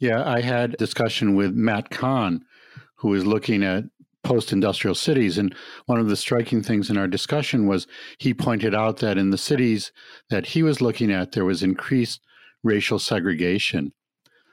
Yeah, 0.00 0.22
I 0.28 0.42
had 0.42 0.76
discussion 0.76 1.34
with 1.34 1.54
Matt 1.54 1.88
Kahn, 1.88 2.44
who 2.98 3.14
is 3.14 3.26
looking 3.26 3.62
at 3.62 3.84
post 4.22 4.52
industrial 4.52 4.94
cities. 4.94 5.38
And 5.38 5.54
one 5.86 6.00
of 6.00 6.08
the 6.08 6.16
striking 6.16 6.62
things 6.62 6.90
in 6.90 6.98
our 6.98 7.08
discussion 7.08 7.66
was 7.66 7.86
he 8.18 8.34
pointed 8.34 8.74
out 8.74 8.98
that 8.98 9.18
in 9.18 9.30
the 9.30 9.38
cities 9.38 9.92
that 10.30 10.46
he 10.46 10.62
was 10.62 10.80
looking 10.80 11.10
at, 11.10 11.32
there 11.32 11.44
was 11.44 11.62
increased 11.62 12.20
racial 12.62 12.98
segregation. 12.98 13.92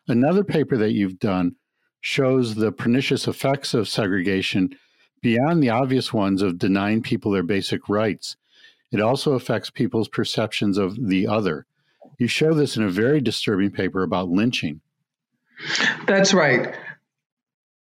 Another 0.07 0.43
paper 0.43 0.77
that 0.77 0.93
you've 0.93 1.19
done 1.19 1.55
shows 1.99 2.55
the 2.55 2.71
pernicious 2.71 3.27
effects 3.27 3.73
of 3.73 3.89
segregation 3.89 4.77
beyond 5.21 5.63
the 5.63 5.71
obvious 5.71 6.13
ones 6.13 6.43
of 6.43 6.59
denying 6.59 7.01
people 7.01 7.31
their 7.31 7.43
basic 7.43 7.89
rights. 7.89 8.37
It 8.91 9.01
also 9.01 9.33
affects 9.33 9.71
people's 9.71 10.07
perceptions 10.07 10.77
of 10.77 11.07
the 11.07 11.25
other. 11.25 11.65
You 12.19 12.27
show 12.27 12.53
this 12.53 12.77
in 12.77 12.83
a 12.83 12.89
very 12.89 13.19
disturbing 13.19 13.71
paper 13.71 14.03
about 14.03 14.29
lynching. 14.29 14.81
That's 16.05 16.33
right 16.33 16.75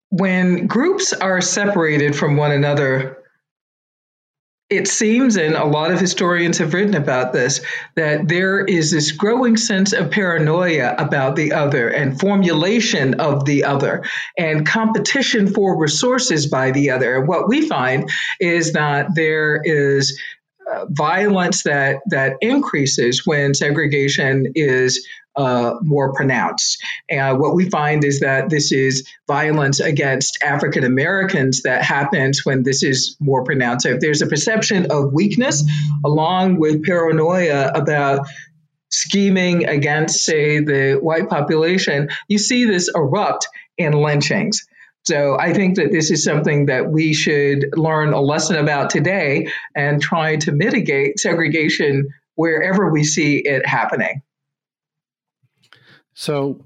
when 0.10 0.68
groups 0.68 1.14
are 1.14 1.42
separated 1.42 2.16
from 2.16 2.36
one 2.36 2.52
another, 2.52 3.18
it 4.70 4.88
seems, 4.88 5.36
and 5.36 5.56
a 5.56 5.66
lot 5.66 5.90
of 5.90 6.00
historians 6.00 6.60
have 6.60 6.76
written 6.76 6.94
about 6.94 7.34
this, 7.34 7.62
that 7.96 8.28
there 8.28 8.64
is 8.64 8.92
this 8.92 9.12
growing 9.12 9.58
sense 9.58 9.94
of 9.94 10.12
paranoia 10.12 10.94
about 10.98 11.36
the 11.36 11.54
other 11.54 11.90
and 11.90 12.20
formulation 12.20 13.20
of 13.20 13.46
the 13.46 13.64
other 13.64 14.04
and 14.38 14.68
competition 14.68 15.52
for 15.52 15.80
resources 15.80 16.46
by 16.46 16.70
the 16.70 16.92
other. 16.92 17.16
And 17.16 17.28
what 17.28 17.48
we 17.48 17.68
find 17.68 18.12
is 18.40 18.74
that 18.74 19.16
there 19.16 19.60
is 19.64 20.20
uh, 20.72 20.86
violence 20.90 21.64
that 21.64 21.98
that 22.12 22.34
increases 22.42 23.26
when 23.26 23.56
segregation 23.56 24.52
is 24.54 25.08
uh, 25.40 25.76
more 25.82 26.14
pronounced. 26.14 26.84
And 27.10 27.40
what 27.40 27.56
we 27.56 27.70
find 27.70 28.04
is 28.04 28.20
that 28.20 28.50
this 28.50 28.74
is 28.74 29.08
violence 29.26 29.80
against 29.80 30.44
African 30.44 30.84
Americans 30.84 31.62
that 31.62 31.82
happens 31.82 32.46
when 32.46 32.64
this 32.64 32.84
is 32.84 33.16
more 33.22 33.46
pronounced. 33.46 33.84
So 33.84 33.92
if 33.92 34.02
there's 34.02 34.22
a 34.22 34.28
perception 34.28 34.92
of 34.92 35.14
weakness 35.14 35.64
along 36.06 36.60
with 36.60 36.84
paranoia 36.84 37.72
about 37.74 38.28
scheming 38.92 39.66
against, 39.66 40.26
say, 40.26 40.60
the 40.60 41.00
white 41.02 41.30
population, 41.30 42.10
you 42.28 42.38
see 42.38 42.66
this 42.66 42.92
erupt 42.94 43.48
in 43.78 43.94
lynchings. 43.94 44.68
So 45.06 45.40
I 45.40 45.54
think 45.54 45.78
that 45.78 45.94
this 45.94 46.12
is 46.12 46.22
something 46.22 46.66
that 46.66 46.92
we 46.92 47.14
should 47.14 47.78
learn 47.78 48.12
a 48.12 48.20
lesson 48.20 48.58
about 48.58 48.90
today 48.90 49.48
and 49.74 50.02
try 50.02 50.36
to 50.36 50.52
mitigate 50.52 51.18
segregation 51.18 52.10
wherever 52.36 52.92
we 52.92 53.06
see 53.06 53.38
it 53.38 53.66
happening. 53.66 54.22
So, 56.22 56.66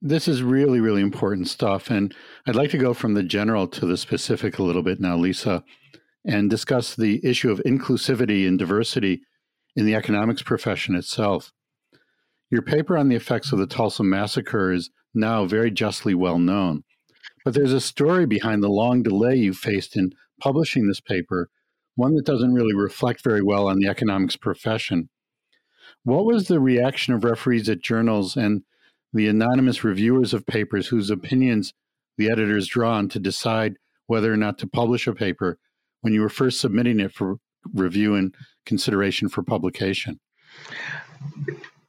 this 0.00 0.26
is 0.28 0.42
really, 0.42 0.80
really 0.80 1.02
important 1.02 1.46
stuff. 1.46 1.90
And 1.90 2.14
I'd 2.46 2.56
like 2.56 2.70
to 2.70 2.78
go 2.78 2.94
from 2.94 3.12
the 3.12 3.22
general 3.22 3.68
to 3.68 3.84
the 3.84 3.98
specific 3.98 4.58
a 4.58 4.62
little 4.62 4.82
bit 4.82 4.98
now, 4.98 5.14
Lisa, 5.14 5.62
and 6.24 6.48
discuss 6.48 6.96
the 6.96 7.20
issue 7.22 7.50
of 7.50 7.60
inclusivity 7.66 8.48
and 8.48 8.58
diversity 8.58 9.20
in 9.76 9.84
the 9.84 9.94
economics 9.94 10.40
profession 10.40 10.94
itself. 10.94 11.52
Your 12.50 12.62
paper 12.62 12.96
on 12.96 13.10
the 13.10 13.14
effects 13.14 13.52
of 13.52 13.58
the 13.58 13.66
Tulsa 13.66 14.02
massacre 14.02 14.72
is 14.72 14.88
now 15.12 15.44
very 15.44 15.70
justly 15.70 16.14
well 16.14 16.38
known. 16.38 16.82
But 17.44 17.52
there's 17.52 17.74
a 17.74 17.82
story 17.82 18.24
behind 18.24 18.62
the 18.62 18.70
long 18.70 19.02
delay 19.02 19.36
you 19.36 19.52
faced 19.52 19.98
in 19.98 20.14
publishing 20.40 20.88
this 20.88 21.02
paper, 21.02 21.50
one 21.94 22.14
that 22.14 22.24
doesn't 22.24 22.54
really 22.54 22.74
reflect 22.74 23.22
very 23.22 23.42
well 23.42 23.68
on 23.68 23.80
the 23.80 23.88
economics 23.88 24.36
profession. 24.36 25.10
What 26.04 26.24
was 26.24 26.48
the 26.48 26.58
reaction 26.58 27.12
of 27.12 27.22
referees 27.22 27.68
at 27.68 27.82
journals 27.82 28.34
and 28.34 28.62
the 29.12 29.28
anonymous 29.28 29.84
reviewers 29.84 30.34
of 30.34 30.46
papers 30.46 30.88
whose 30.88 31.10
opinions 31.10 31.72
the 32.16 32.30
editors 32.30 32.66
draw 32.66 32.94
on 32.94 33.08
to 33.10 33.18
decide 33.18 33.74
whether 34.06 34.32
or 34.32 34.36
not 34.36 34.58
to 34.58 34.66
publish 34.66 35.06
a 35.06 35.14
paper 35.14 35.58
when 36.00 36.12
you 36.12 36.20
were 36.20 36.28
first 36.28 36.60
submitting 36.60 37.00
it 37.00 37.12
for 37.12 37.36
review 37.74 38.14
and 38.14 38.34
consideration 38.66 39.28
for 39.28 39.42
publication? 39.42 40.18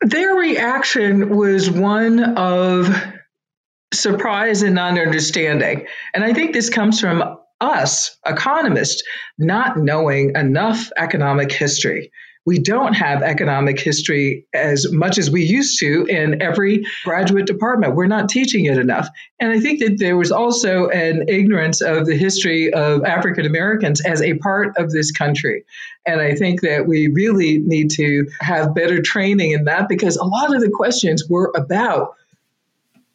Their 0.02 0.34
reaction 0.36 1.36
was 1.36 1.70
one 1.70 2.20
of 2.38 2.96
surprise 3.94 4.62
and 4.62 4.76
non 4.76 4.98
understanding. 4.98 5.88
And 6.14 6.24
I 6.24 6.34
think 6.34 6.54
this 6.54 6.70
comes 6.70 7.00
from 7.00 7.38
us, 7.60 8.18
economists, 8.26 9.04
not 9.38 9.78
knowing 9.78 10.36
enough 10.36 10.90
economic 10.96 11.52
history 11.52 12.12
we 12.50 12.58
don't 12.58 12.94
have 12.94 13.22
economic 13.22 13.80
history 13.80 14.44
as 14.56 14.92
much 14.92 15.20
as 15.20 15.30
we 15.30 15.44
used 15.44 15.78
to 15.78 16.04
in 16.06 16.42
every 16.42 16.84
graduate 17.04 17.46
department. 17.46 17.94
We're 17.94 18.08
not 18.08 18.28
teaching 18.28 18.66
it 18.66 18.80
enough. 18.80 19.08
And 19.40 19.52
I 19.52 19.60
think 19.60 19.82
that 19.82 20.00
there 20.00 20.18
was 20.18 20.32
also 20.32 20.88
an 20.88 21.26
ignorance 21.28 21.80
of 21.80 22.08
the 22.08 22.18
history 22.18 22.74
of 22.74 23.06
African 23.06 23.46
Americans 23.46 24.02
as 24.02 24.24
a 24.24 24.34
part 24.40 24.76
of 24.78 24.90
this 24.90 25.12
country. 25.12 25.64
And 26.08 26.22
I 26.22 26.34
think 26.34 26.62
that 26.62 26.88
we 26.88 27.08
really 27.08 27.60
need 27.60 27.92
to 27.92 28.26
have 28.42 28.74
better 28.74 29.00
training 29.00 29.52
in 29.52 29.66
that 29.66 29.88
because 29.88 30.18
a 30.18 30.26
lot 30.26 30.52
of 30.52 30.60
the 30.60 30.72
questions 30.72 31.30
were 31.30 31.52
about 31.56 32.16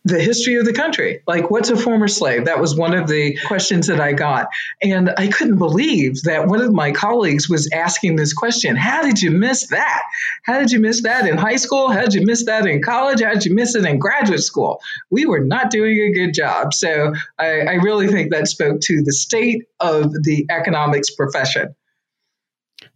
the 0.05 0.21
history 0.21 0.57
of 0.57 0.67
the 0.67 0.73
country. 0.73 1.23
Like, 1.27 1.51
what's 1.51 1.71
a 1.71 1.77
former 1.77 2.09
slave? 2.09 2.45
That 2.45 2.61
was 2.61 2.77
one 2.77 2.93
of 2.93 3.09
the 3.09 3.39
questions 3.47 3.87
that 3.87 4.01
I 4.01 4.13
got. 4.13 4.49
And 4.83 5.11
I 5.17 5.29
couldn't 5.29 5.57
believe 5.57 6.23
that 6.23 6.47
one 6.47 6.61
of 6.61 6.73
my 6.73 6.93
colleagues 6.93 7.49
was 7.49 7.71
asking 7.73 8.17
this 8.17 8.35
question 8.35 8.77
How 8.77 9.03
did 9.03 9.23
you 9.23 9.31
miss 9.31 9.69
that? 9.69 10.03
How 10.45 10.59
did 10.59 10.71
you 10.71 10.79
miss 10.79 11.03
that 11.03 11.27
in 11.27 11.39
high 11.39 11.57
school? 11.57 11.91
How 11.91 12.03
did 12.03 12.15
you 12.15 12.27
miss 12.27 12.45
that 12.45 12.67
in 12.67 12.83
college? 12.83 13.23
How 13.23 13.33
did 13.33 13.47
you 13.47 13.55
miss 13.55 13.75
it 13.75 13.87
in 13.87 13.99
graduate 13.99 14.43
school? 14.43 14.81
We 15.11 15.25
were 15.25 15.41
not 15.41 15.71
doing 15.71 15.99
a 15.99 16.13
good 16.13 16.35
job. 16.35 16.75
So 16.75 17.15
I, 17.39 17.61
I 17.61 17.75
really 17.75 18.09
think 18.09 18.31
that 18.31 18.47
spoke 18.47 18.81
to 18.83 19.03
the 19.03 19.13
state 19.13 19.65
of 19.81 20.13
the 20.25 20.47
economics 20.51 21.11
profession. 21.11 21.75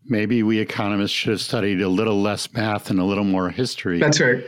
Maybe 0.04 0.42
we 0.42 0.58
economists 0.58 1.12
should 1.12 1.30
have 1.30 1.40
studied 1.40 1.80
a 1.80 1.88
little 1.88 2.20
less 2.20 2.52
math 2.52 2.90
and 2.90 2.98
a 2.98 3.04
little 3.04 3.24
more 3.24 3.48
history. 3.50 3.98
That's 3.98 4.20
right. 4.20 4.44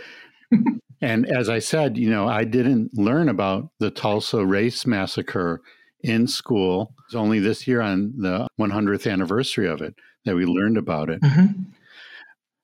And 1.00 1.26
as 1.26 1.48
I 1.48 1.60
said, 1.60 1.96
you 1.96 2.10
know, 2.10 2.28
I 2.28 2.44
didn't 2.44 2.94
learn 2.94 3.28
about 3.28 3.70
the 3.78 3.90
Tulsa 3.90 4.44
race 4.44 4.86
massacre 4.86 5.62
in 6.02 6.26
school. 6.26 6.94
It 6.98 7.14
was 7.14 7.14
only 7.14 7.38
this 7.38 7.66
year 7.66 7.80
on 7.80 8.14
the 8.18 8.46
100th 8.58 9.10
anniversary 9.10 9.66
of 9.66 9.80
it 9.80 9.94
that 10.24 10.36
we 10.36 10.44
learned 10.44 10.76
about 10.76 11.08
it. 11.08 11.20
Mm-hmm. 11.22 11.62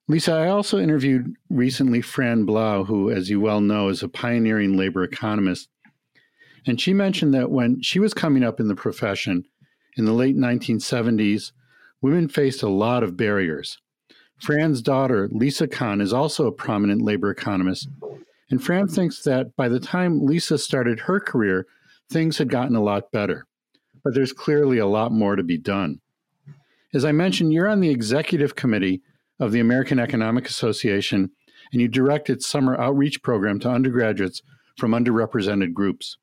Lisa, 0.09 0.33
I 0.33 0.47
also 0.47 0.77
interviewed 0.77 1.35
recently 1.49 2.01
Fran 2.01 2.45
Blau, 2.45 2.85
who, 2.85 3.11
as 3.11 3.29
you 3.29 3.41
well 3.41 3.59
know, 3.59 3.89
is 3.89 4.03
a 4.03 4.07
pioneering 4.07 4.77
labor 4.77 5.03
economist. 5.03 5.67
And 6.65 6.79
she 6.79 6.93
mentioned 6.93 7.33
that 7.33 7.51
when 7.51 7.81
she 7.81 7.99
was 7.99 8.13
coming 8.13 8.43
up 8.43 8.59
in 8.59 8.67
the 8.67 8.75
profession 8.75 9.45
in 9.97 10.05
the 10.05 10.13
late 10.13 10.37
1970s, 10.37 11.51
women 12.01 12.29
faced 12.29 12.63
a 12.63 12.69
lot 12.69 13.03
of 13.03 13.17
barriers. 13.17 13.79
Fran's 14.39 14.81
daughter, 14.81 15.27
Lisa 15.31 15.67
Kahn, 15.67 15.99
is 15.99 16.13
also 16.13 16.45
a 16.45 16.51
prominent 16.51 17.01
labor 17.01 17.31
economist, 17.31 17.89
and 18.49 18.63
Fran 18.63 18.87
thinks 18.87 19.23
that 19.23 19.55
by 19.55 19.67
the 19.67 19.79
time 19.79 20.25
Lisa 20.25 20.57
started 20.57 21.01
her 21.01 21.19
career, 21.19 21.67
things 22.09 22.37
had 22.37 22.49
gotten 22.49 22.75
a 22.75 22.83
lot 22.83 23.11
better. 23.11 23.45
But 24.03 24.13
there's 24.13 24.33
clearly 24.33 24.77
a 24.77 24.85
lot 24.85 25.11
more 25.11 25.35
to 25.35 25.43
be 25.43 25.57
done. 25.57 25.99
As 26.93 27.03
I 27.03 27.11
mentioned, 27.11 27.51
you're 27.51 27.67
on 27.67 27.81
the 27.81 27.89
executive 27.89 28.55
committee 28.55 29.01
of 29.39 29.51
the 29.51 29.59
American 29.59 29.99
Economic 29.99 30.47
Association, 30.47 31.31
and 31.71 31.81
you 31.81 31.87
direct 31.87 32.29
its 32.29 32.47
summer 32.47 32.79
outreach 32.79 33.21
program 33.21 33.59
to 33.59 33.69
undergraduates 33.69 34.41
from 34.77 34.91
underrepresented 34.91 35.73
groups. 35.73 36.17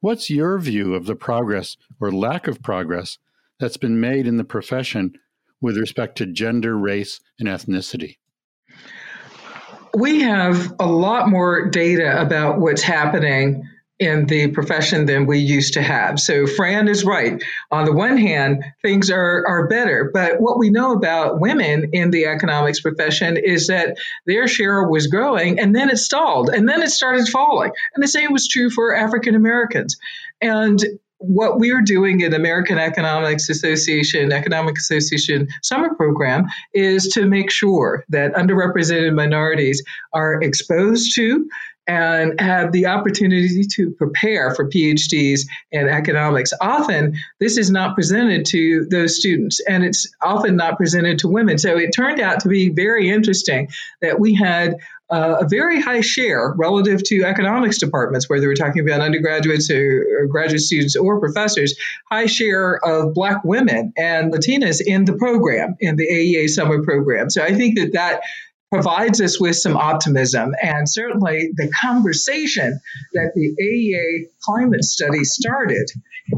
What's 0.00 0.30
your 0.30 0.58
view 0.58 0.94
of 0.94 1.06
the 1.06 1.16
progress 1.16 1.76
or 2.00 2.12
lack 2.12 2.46
of 2.46 2.62
progress 2.62 3.18
that's 3.58 3.76
been 3.76 3.98
made 3.98 4.26
in 4.26 4.36
the 4.36 4.44
profession 4.44 5.14
with 5.60 5.76
respect 5.76 6.16
to 6.18 6.26
gender, 6.26 6.78
race, 6.78 7.20
and 7.40 7.48
ethnicity? 7.48 8.18
We 9.96 10.20
have 10.20 10.74
a 10.78 10.86
lot 10.86 11.30
more 11.30 11.70
data 11.70 12.20
about 12.20 12.60
what's 12.60 12.82
happening 12.82 13.66
in 13.98 14.26
the 14.26 14.48
profession 14.48 15.06
than 15.06 15.24
we 15.24 15.38
used 15.38 15.72
to 15.72 15.80
have. 15.80 16.20
So 16.20 16.46
Fran 16.46 16.86
is 16.86 17.02
right. 17.02 17.42
On 17.70 17.86
the 17.86 17.94
one 17.94 18.18
hand, 18.18 18.62
things 18.82 19.10
are, 19.10 19.42
are 19.48 19.66
better, 19.68 20.10
but 20.12 20.38
what 20.38 20.58
we 20.58 20.68
know 20.68 20.92
about 20.92 21.40
women 21.40 21.88
in 21.94 22.10
the 22.10 22.26
economics 22.26 22.78
profession 22.78 23.38
is 23.38 23.68
that 23.68 23.96
their 24.26 24.46
share 24.46 24.86
was 24.86 25.06
growing 25.06 25.58
and 25.58 25.74
then 25.74 25.88
it 25.88 25.96
stalled 25.96 26.50
and 26.50 26.68
then 26.68 26.82
it 26.82 26.90
started 26.90 27.26
falling. 27.28 27.72
And 27.94 28.04
the 28.04 28.08
same 28.08 28.34
was 28.34 28.46
true 28.46 28.68
for 28.68 28.94
African 28.94 29.34
Americans. 29.34 29.96
And 30.42 30.78
what 31.18 31.58
we're 31.58 31.82
doing 31.82 32.20
in 32.20 32.34
American 32.34 32.78
Economics 32.78 33.48
Association, 33.48 34.32
Economic 34.32 34.76
Association 34.76 35.48
Summer 35.62 35.94
Program 35.94 36.46
is 36.74 37.08
to 37.08 37.26
make 37.26 37.50
sure 37.50 38.04
that 38.08 38.34
underrepresented 38.34 39.14
minorities 39.14 39.82
are 40.12 40.42
exposed 40.42 41.14
to 41.14 41.48
and 41.88 42.40
have 42.40 42.72
the 42.72 42.86
opportunity 42.86 43.62
to 43.64 43.92
prepare 43.92 44.54
for 44.54 44.68
PhDs 44.68 45.42
in 45.70 45.88
economics. 45.88 46.52
Often, 46.60 47.14
this 47.38 47.56
is 47.56 47.70
not 47.70 47.94
presented 47.94 48.44
to 48.46 48.86
those 48.90 49.16
students, 49.16 49.60
and 49.68 49.84
it's 49.84 50.10
often 50.20 50.56
not 50.56 50.76
presented 50.76 51.18
to 51.20 51.28
women. 51.28 51.58
So 51.58 51.78
it 51.78 51.90
turned 51.94 52.20
out 52.20 52.40
to 52.40 52.48
be 52.48 52.70
very 52.70 53.08
interesting 53.08 53.68
that 54.02 54.18
we 54.18 54.34
had 54.34 54.74
uh, 55.10 55.36
a 55.40 55.48
very 55.48 55.80
high 55.80 56.00
share 56.00 56.52
relative 56.56 57.02
to 57.04 57.22
economics 57.24 57.78
departments, 57.78 58.28
whether 58.28 58.48
we're 58.48 58.54
talking 58.54 58.86
about 58.86 59.00
undergraduates 59.00 59.70
or, 59.70 60.04
or, 60.20 60.26
graduate 60.26 60.60
students 60.60 60.96
or 60.96 61.20
professors, 61.20 61.76
high 62.10 62.26
share 62.26 62.84
of 62.84 63.14
Black 63.14 63.44
women 63.44 63.92
and 63.96 64.32
Latinas 64.32 64.80
in 64.84 65.04
the 65.04 65.12
program, 65.12 65.76
in 65.80 65.96
the 65.96 66.08
AEA 66.08 66.48
summer 66.48 66.82
program. 66.82 67.30
So 67.30 67.42
I 67.42 67.54
think 67.54 67.78
that 67.78 67.92
that 67.92 68.22
provides 68.72 69.20
us 69.20 69.40
with 69.40 69.54
some 69.56 69.76
optimism. 69.76 70.52
And 70.60 70.88
certainly 70.88 71.50
the 71.54 71.70
conversation 71.70 72.80
that 73.14 73.30
the 73.34 73.54
AEA 73.62 74.28
climate 74.42 74.82
study 74.82 75.22
started 75.22 75.88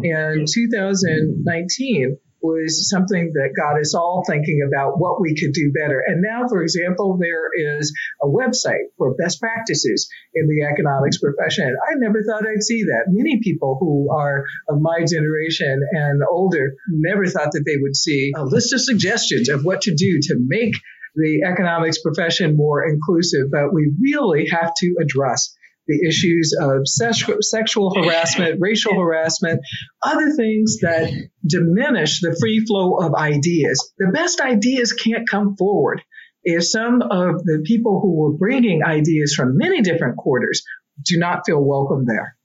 in 0.03 0.45
2019 0.47 2.19
was 2.41 2.89
something 2.89 3.33
that 3.35 3.55
got 3.57 3.81
us 3.81 3.95
all 3.95 4.23
thinking 4.27 4.61
about 4.67 4.99
what 4.99 5.21
we 5.21 5.35
could 5.35 5.53
do 5.53 5.73
better. 5.73 6.03
And 6.07 6.23
now, 6.23 6.47
for 6.49 6.63
example, 6.63 7.19
there 7.21 7.51
is 7.57 7.93
a 8.23 8.27
website 8.27 8.95
for 8.97 9.15
best 9.15 9.41
practices 9.41 10.09
in 10.35 10.47
the 10.47 10.67
economics 10.73 11.19
profession. 11.19 11.67
I 11.67 11.95
never 11.97 12.23
thought 12.23 12.47
I'd 12.47 12.63
see 12.63 12.85
that. 12.85 13.05
Many 13.09 13.41
people 13.43 13.77
who 13.81 14.11
are 14.15 14.45
of 14.69 14.81
my 14.81 15.05
generation 15.05 15.81
and 15.93 16.23
older 16.31 16.75
never 16.89 17.27
thought 17.27 17.53
that 17.53 17.65
they 17.67 17.77
would 17.81 17.97
see 17.97 18.33
a 18.37 18.45
list 18.45 18.73
of 18.73 18.81
suggestions 18.81 19.49
of 19.49 19.65
what 19.65 19.83
to 19.83 19.95
do 19.95 20.21
to 20.23 20.37
make 20.39 20.75
the 21.17 21.43
economics 21.45 22.01
profession 22.01 22.57
more 22.57 22.85
inclusive, 22.87 23.51
but 23.51 23.73
we 23.73 23.93
really 24.01 24.47
have 24.49 24.73
to 24.79 24.97
address 25.01 25.57
the 25.89 26.07
issues 26.07 26.55
of 26.61 26.87
sexual 26.87 27.95
harassment, 27.95 28.61
racial 28.61 28.95
harassment, 28.95 29.61
other 30.03 30.31
things 30.33 30.79
that 30.83 31.11
diminish 31.47 32.21
the 32.21 32.37
free 32.39 32.65
flow 32.65 32.97
of 32.97 33.15
ideas. 33.15 33.93
The 33.99 34.13
best 34.13 34.41
ideas 34.41 34.93
can't 34.93 35.29
come 35.29 35.57
forward 35.57 36.03
if 36.45 36.65
some 36.65 37.03
of 37.03 37.43
the 37.45 37.63
people 37.65 38.01
who 38.01 38.15
were 38.15 38.33
bringing 38.35 38.85
ideas 38.85 39.35
from 39.35 39.57
many 39.57 39.81
different 39.81 40.19
quarters 40.19 40.63
do 41.05 41.19
not 41.19 41.43
feel 41.47 41.65
welcome 41.65 42.05
there. 42.07 42.37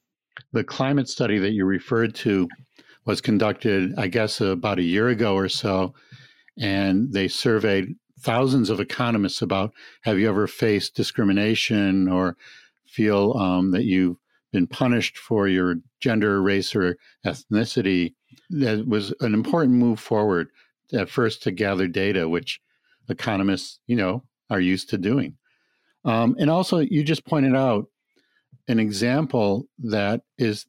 The 0.53 0.63
climate 0.63 1.09
study 1.09 1.37
that 1.39 1.51
you 1.51 1.65
referred 1.65 2.15
to 2.15 2.47
was 3.05 3.21
conducted, 3.21 3.93
I 3.97 4.07
guess, 4.07 4.39
about 4.39 4.79
a 4.79 4.83
year 4.83 5.09
ago 5.09 5.35
or 5.35 5.49
so, 5.49 5.93
and 6.57 7.11
they 7.11 7.27
surveyed 7.27 7.95
thousands 8.21 8.69
of 8.69 8.79
economists 8.79 9.41
about 9.41 9.73
have 10.03 10.17
you 10.17 10.29
ever 10.29 10.47
faced 10.47 10.95
discrimination 10.95 12.07
or 12.07 12.37
feel 12.93 13.33
um, 13.33 13.71
that 13.71 13.85
you've 13.85 14.17
been 14.51 14.67
punished 14.67 15.17
for 15.17 15.47
your 15.47 15.75
gender, 15.99 16.41
race, 16.41 16.75
or 16.75 16.97
ethnicity. 17.25 18.13
That 18.51 18.87
was 18.87 19.13
an 19.19 19.33
important 19.33 19.77
move 19.77 19.99
forward 19.99 20.47
at 20.93 21.09
first 21.09 21.41
to 21.43 21.51
gather 21.51 21.87
data, 21.87 22.29
which 22.29 22.61
economists, 23.09 23.79
you 23.87 23.95
know, 23.95 24.23
are 24.49 24.59
used 24.59 24.89
to 24.89 24.97
doing. 24.97 25.35
Um, 26.05 26.35
and 26.39 26.49
also, 26.49 26.79
you 26.79 27.03
just 27.03 27.25
pointed 27.25 27.55
out 27.55 27.85
an 28.67 28.79
example 28.79 29.67
that 29.79 30.21
is 30.37 30.65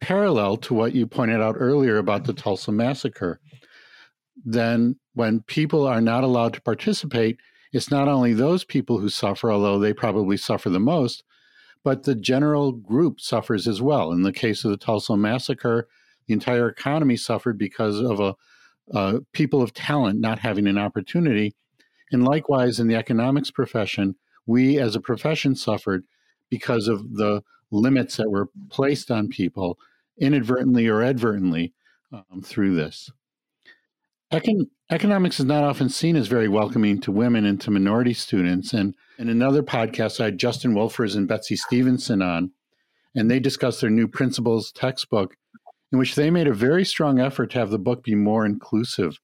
parallel 0.00 0.56
to 0.56 0.74
what 0.74 0.94
you 0.94 1.06
pointed 1.06 1.40
out 1.40 1.56
earlier 1.58 1.98
about 1.98 2.24
the 2.24 2.32
Tulsa 2.32 2.72
massacre. 2.72 3.40
Then 4.44 4.96
when 5.14 5.40
people 5.42 5.86
are 5.86 6.00
not 6.00 6.24
allowed 6.24 6.54
to 6.54 6.62
participate, 6.62 7.38
it's 7.72 7.90
not 7.90 8.08
only 8.08 8.32
those 8.32 8.64
people 8.64 8.98
who 8.98 9.08
suffer, 9.08 9.52
although 9.52 9.78
they 9.78 9.92
probably 9.92 10.36
suffer 10.36 10.70
the 10.70 10.80
most, 10.80 11.24
but 11.84 12.02
the 12.02 12.14
general 12.14 12.72
group 12.72 13.20
suffers 13.20 13.66
as 13.68 13.80
well. 13.80 14.12
In 14.12 14.22
the 14.22 14.32
case 14.32 14.64
of 14.64 14.70
the 14.70 14.76
Tulsa 14.76 15.16
massacre, 15.16 15.88
the 16.26 16.34
entire 16.34 16.68
economy 16.68 17.16
suffered 17.16 17.58
because 17.58 18.00
of 18.00 18.20
a 18.20 18.34
people 19.32 19.62
of 19.62 19.74
talent 19.74 20.20
not 20.20 20.38
having 20.38 20.66
an 20.66 20.78
opportunity. 20.78 21.54
And 22.10 22.24
likewise, 22.24 22.80
in 22.80 22.88
the 22.88 22.96
economics 22.96 23.50
profession, 23.50 24.16
we 24.46 24.78
as 24.78 24.96
a 24.96 25.00
profession 25.00 25.54
suffered 25.54 26.04
because 26.48 26.88
of 26.88 27.14
the 27.14 27.42
limits 27.70 28.16
that 28.16 28.30
were 28.30 28.48
placed 28.70 29.10
on 29.10 29.28
people 29.28 29.78
inadvertently 30.18 30.88
or 30.88 31.02
advertently 31.02 31.74
um, 32.12 32.42
through 32.42 32.74
this. 32.74 33.10
Econ- 34.32 34.68
economics 34.90 35.40
is 35.40 35.46
not 35.46 35.64
often 35.64 35.88
seen 35.88 36.14
as 36.16 36.26
very 36.26 36.48
welcoming 36.48 37.00
to 37.00 37.12
women 37.12 37.46
and 37.46 37.60
to 37.62 37.70
minority 37.70 38.12
students. 38.12 38.72
And 38.74 38.94
in 39.18 39.28
another 39.28 39.62
podcast, 39.62 40.20
I 40.20 40.26
had 40.26 40.38
Justin 40.38 40.74
Wolfers 40.74 41.16
and 41.16 41.26
Betsy 41.26 41.56
Stevenson 41.56 42.20
on, 42.20 42.50
and 43.14 43.30
they 43.30 43.40
discussed 43.40 43.80
their 43.80 43.90
new 43.90 44.06
principles 44.06 44.70
textbook, 44.72 45.34
in 45.92 45.98
which 45.98 46.14
they 46.14 46.30
made 46.30 46.46
a 46.46 46.52
very 46.52 46.84
strong 46.84 47.18
effort 47.18 47.50
to 47.52 47.58
have 47.58 47.70
the 47.70 47.78
book 47.78 48.04
be 48.04 48.14
more 48.14 48.44
inclusive. 48.44 49.18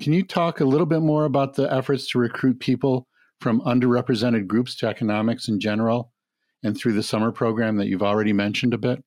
Can 0.00 0.12
you 0.12 0.24
talk 0.24 0.60
a 0.60 0.64
little 0.64 0.86
bit 0.86 1.00
more 1.00 1.24
about 1.24 1.54
the 1.54 1.72
efforts 1.72 2.08
to 2.10 2.18
recruit 2.18 2.58
people 2.58 3.06
from 3.40 3.60
underrepresented 3.62 4.46
groups 4.46 4.74
to 4.76 4.86
economics 4.86 5.48
in 5.48 5.60
general 5.60 6.12
and 6.62 6.76
through 6.76 6.94
the 6.94 7.02
summer 7.02 7.32
program 7.32 7.76
that 7.76 7.86
you've 7.86 8.02
already 8.02 8.32
mentioned 8.32 8.72
a 8.72 8.78
bit? 8.78 9.02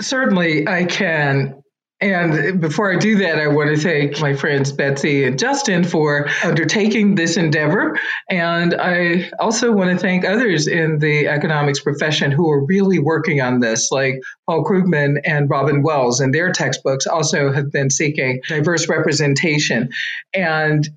Certainly, 0.00 0.66
I 0.66 0.84
can. 0.84 1.62
And 2.00 2.60
before 2.60 2.92
I 2.92 2.96
do 2.96 3.16
that, 3.16 3.40
I 3.40 3.48
want 3.48 3.70
to 3.70 3.76
thank 3.76 4.20
my 4.20 4.32
friends 4.32 4.70
Betsy 4.70 5.24
and 5.24 5.36
Justin 5.36 5.82
for 5.82 6.28
undertaking 6.44 7.16
this 7.16 7.36
endeavor. 7.36 7.98
And 8.30 8.72
I 8.80 9.32
also 9.40 9.72
want 9.72 9.90
to 9.90 9.98
thank 9.98 10.24
others 10.24 10.68
in 10.68 11.00
the 11.00 11.26
economics 11.26 11.80
profession 11.80 12.30
who 12.30 12.48
are 12.50 12.64
really 12.64 13.00
working 13.00 13.40
on 13.40 13.58
this, 13.58 13.90
like 13.90 14.20
Paul 14.46 14.64
Krugman 14.64 15.16
and 15.24 15.50
Robin 15.50 15.82
Wells, 15.82 16.20
and 16.20 16.32
their 16.32 16.52
textbooks 16.52 17.08
also 17.08 17.52
have 17.52 17.72
been 17.72 17.90
seeking 17.90 18.42
diverse 18.46 18.88
representation 18.88 19.90
and 20.32 20.88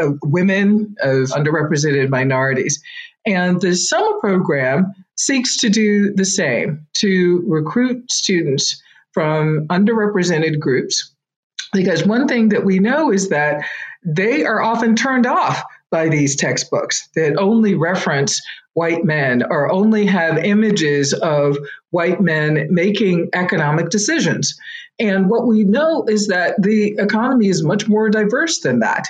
uh, 0.00 0.12
women 0.22 0.96
of 1.02 1.28
underrepresented 1.28 2.08
minorities. 2.08 2.82
And 3.26 3.60
the 3.60 3.76
summer 3.76 4.18
program 4.18 4.94
seeks 5.14 5.58
to 5.58 5.68
do 5.68 6.14
the 6.14 6.24
same 6.24 6.86
to 6.94 7.44
recruit 7.46 8.10
students 8.10 8.82
from 9.12 9.66
underrepresented 9.68 10.58
groups. 10.58 11.14
Because 11.72 12.04
one 12.06 12.28
thing 12.28 12.50
that 12.50 12.64
we 12.64 12.78
know 12.78 13.10
is 13.10 13.28
that 13.30 13.64
they 14.04 14.44
are 14.44 14.60
often 14.60 14.94
turned 14.94 15.26
off 15.26 15.62
by 15.90 16.08
these 16.08 16.36
textbooks 16.36 17.08
that 17.14 17.36
only 17.38 17.74
reference 17.74 18.40
white 18.74 19.04
men 19.04 19.42
or 19.50 19.70
only 19.70 20.06
have 20.06 20.38
images 20.38 21.12
of 21.12 21.56
white 21.90 22.20
men 22.20 22.66
making 22.70 23.28
economic 23.34 23.90
decisions. 23.90 24.58
And 24.98 25.28
what 25.28 25.46
we 25.46 25.64
know 25.64 26.04
is 26.08 26.28
that 26.28 26.60
the 26.60 26.94
economy 26.98 27.48
is 27.48 27.62
much 27.62 27.88
more 27.88 28.08
diverse 28.08 28.60
than 28.60 28.80
that, 28.80 29.06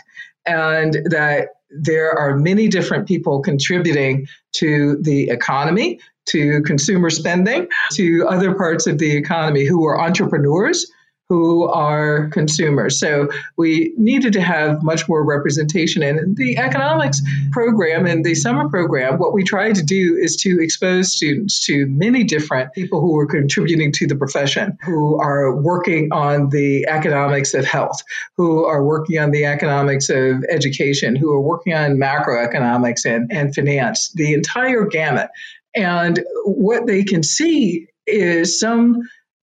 and 0.47 0.95
that 1.07 1.49
there 1.75 2.17
are 2.19 2.37
many 2.37 2.69
different 2.69 3.07
people 3.09 3.41
contributing 3.41 4.27
to 4.53 4.97
the 5.01 5.31
economy 5.31 5.99
to 6.27 6.63
consumer 6.63 7.11
spending, 7.11 7.69
to 7.93 8.27
other 8.29 8.55
parts 8.55 8.87
of 8.87 8.99
the 8.99 9.17
economy 9.17 9.65
who 9.65 9.87
are 9.87 10.01
entrepreneurs 10.01 10.91
who 11.33 11.65
are 11.65 12.29
consumers. 12.29 13.01
So 13.01 13.27
we 13.57 13.95
needed 13.97 14.35
to 14.35 14.43
have 14.43 14.83
much 14.83 15.09
more 15.09 15.25
representation. 15.25 16.03
And 16.03 16.37
the 16.37 16.59
economics 16.59 17.23
program 17.53 18.05
and 18.05 18.23
the 18.23 18.35
summer 18.35 18.69
program, 18.69 19.19
what 19.19 19.33
we 19.33 19.43
try 19.43 19.73
to 19.73 19.83
do 19.83 20.19
is 20.21 20.37
to 20.43 20.61
expose 20.61 21.11
students 21.11 21.65
to 21.65 21.87
many 21.87 22.23
different 22.23 22.75
people 22.75 23.01
who 23.01 23.19
are 23.19 23.25
contributing 23.25 23.93
to 23.93 24.07
the 24.07 24.15
profession, 24.15 24.77
who 24.85 25.19
are 25.19 25.57
working 25.57 26.13
on 26.13 26.51
the 26.51 26.87
economics 26.87 27.55
of 27.55 27.65
health, 27.65 28.03
who 28.37 28.67
are 28.67 28.85
working 28.85 29.19
on 29.19 29.31
the 29.31 29.47
economics 29.47 30.11
of 30.11 30.45
education, 30.51 31.17
who 31.17 31.33
are 31.33 31.41
working 31.41 31.73
on 31.73 31.97
macroeconomics 31.97 33.07
and, 33.07 33.33
and 33.33 33.55
finance, 33.55 34.13
the 34.17 34.35
entire 34.35 34.85
gamut. 34.85 35.31
And 35.75 36.23
what 36.45 36.87
they 36.87 37.05
can 37.05 37.23
see 37.23 37.89
is 38.07 38.61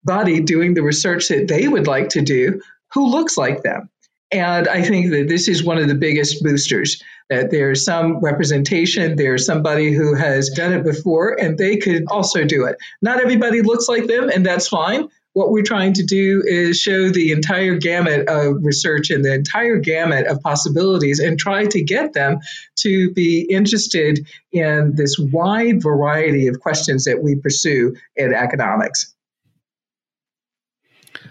somebody 0.05 0.39
doing 0.41 0.73
the 0.73 0.83
research 0.83 1.27
that 1.29 1.47
they 1.47 1.67
would 1.67 1.87
like 1.87 2.09
to 2.09 2.21
do 2.21 2.61
who 2.93 3.09
looks 3.09 3.37
like 3.37 3.63
them. 3.63 3.89
And 4.31 4.67
I 4.67 4.83
think 4.83 5.09
that 5.11 5.27
this 5.27 5.47
is 5.47 5.63
one 5.63 5.79
of 5.79 5.87
the 5.87 5.95
biggest 5.95 6.43
boosters 6.43 7.01
that 7.29 7.49
there's 7.51 7.83
some 7.83 8.19
representation, 8.19 9.15
there's 9.15 9.45
somebody 9.45 9.91
who 9.91 10.15
has 10.15 10.49
done 10.49 10.73
it 10.73 10.83
before, 10.83 11.39
and 11.39 11.57
they 11.57 11.77
could 11.77 12.05
also 12.09 12.43
do 12.43 12.65
it. 12.65 12.75
Not 13.01 13.19
everybody 13.19 13.61
looks 13.61 13.87
like 13.87 14.07
them, 14.07 14.29
and 14.29 14.45
that's 14.45 14.67
fine 14.67 15.09
what 15.33 15.51
we're 15.51 15.63
trying 15.63 15.93
to 15.93 16.03
do 16.03 16.43
is 16.45 16.79
show 16.79 17.09
the 17.09 17.31
entire 17.31 17.75
gamut 17.75 18.27
of 18.27 18.57
research 18.61 19.09
and 19.09 19.23
the 19.23 19.33
entire 19.33 19.77
gamut 19.77 20.25
of 20.27 20.41
possibilities 20.41 21.19
and 21.19 21.39
try 21.39 21.65
to 21.65 21.81
get 21.81 22.13
them 22.13 22.39
to 22.77 23.11
be 23.13 23.47
interested 23.49 24.27
in 24.51 24.95
this 24.95 25.17
wide 25.19 25.81
variety 25.81 26.47
of 26.47 26.59
questions 26.59 27.05
that 27.05 27.21
we 27.21 27.35
pursue 27.35 27.95
in 28.15 28.33
economics. 28.33 29.15